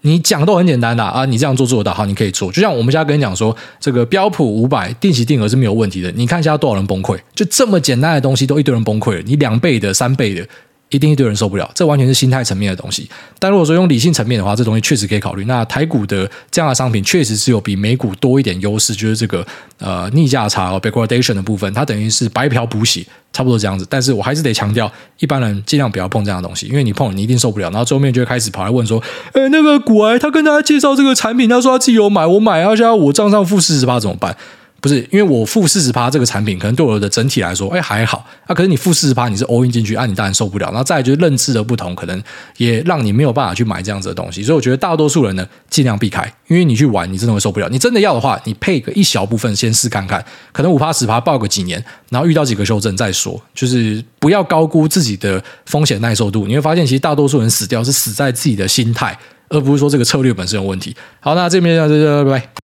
[0.06, 2.52] 你讲都很简单的啊，你这样做做得到，好，你可以做。
[2.52, 6.12] 就像我们现在跟你讲说，这个标普五百定期定额是没有问题的。
[6.12, 9.22] 你看一下多少人崩溃，就这么简单的东西都一堆人崩溃了。
[9.26, 10.48] 你两倍的、三倍的。
[10.94, 13.10] 一定一堆人受不了，这完全是心态层面的东西。
[13.40, 15.44] 但如果说用理性层面的话，这东西确实可以考虑。
[15.46, 19.46] 那台股的这样的商品确实是有比美股多一点优势，就是这个
[19.80, 23.86] 呃逆价差和 backwardation 的部分，它等于是白嫖补血，差不多这样子。
[23.90, 27.72] 但是我还是得强调，一般人尽量不要碰这样的东西，因为你碰你一定受不了。
[27.72, 29.02] 然后后面就会开始跑来问说
[29.34, 34.38] ：“诶，那个股癌他跟大家介绍这个产品，他说他自己有买，我买，而且我账上负四十八怎么办？”
[34.84, 38.54] 不是，因为我付四十趴这个产品，可能对我的整体来说，哎还好啊。
[38.54, 40.68] 可是你付四十趴，你是 all in 进去，啊，你当然受不了。
[40.72, 42.22] 然后再来就是认知的不同，可能
[42.58, 44.44] 也让你没有办法去买这样子的东西。
[44.44, 47.70] 所以我觉得大多数人呢，尽量避开，因为你去玩，你真的会受不了。
[47.70, 50.22] 你真的要的话，你配个一小部分先试看看，
[50.52, 53.42] 可能五趴十趴抱个几年，然后遇到几个修正再说。
[53.54, 56.46] 就是不要高估自己的风险耐受度。
[56.46, 59.18] 你会发现，其实大多数人死掉是死在自己的心态，
[59.48, 60.94] 而不是说这个策略本身有问题。
[61.22, 62.63] 好，那这边就到这，拜拜。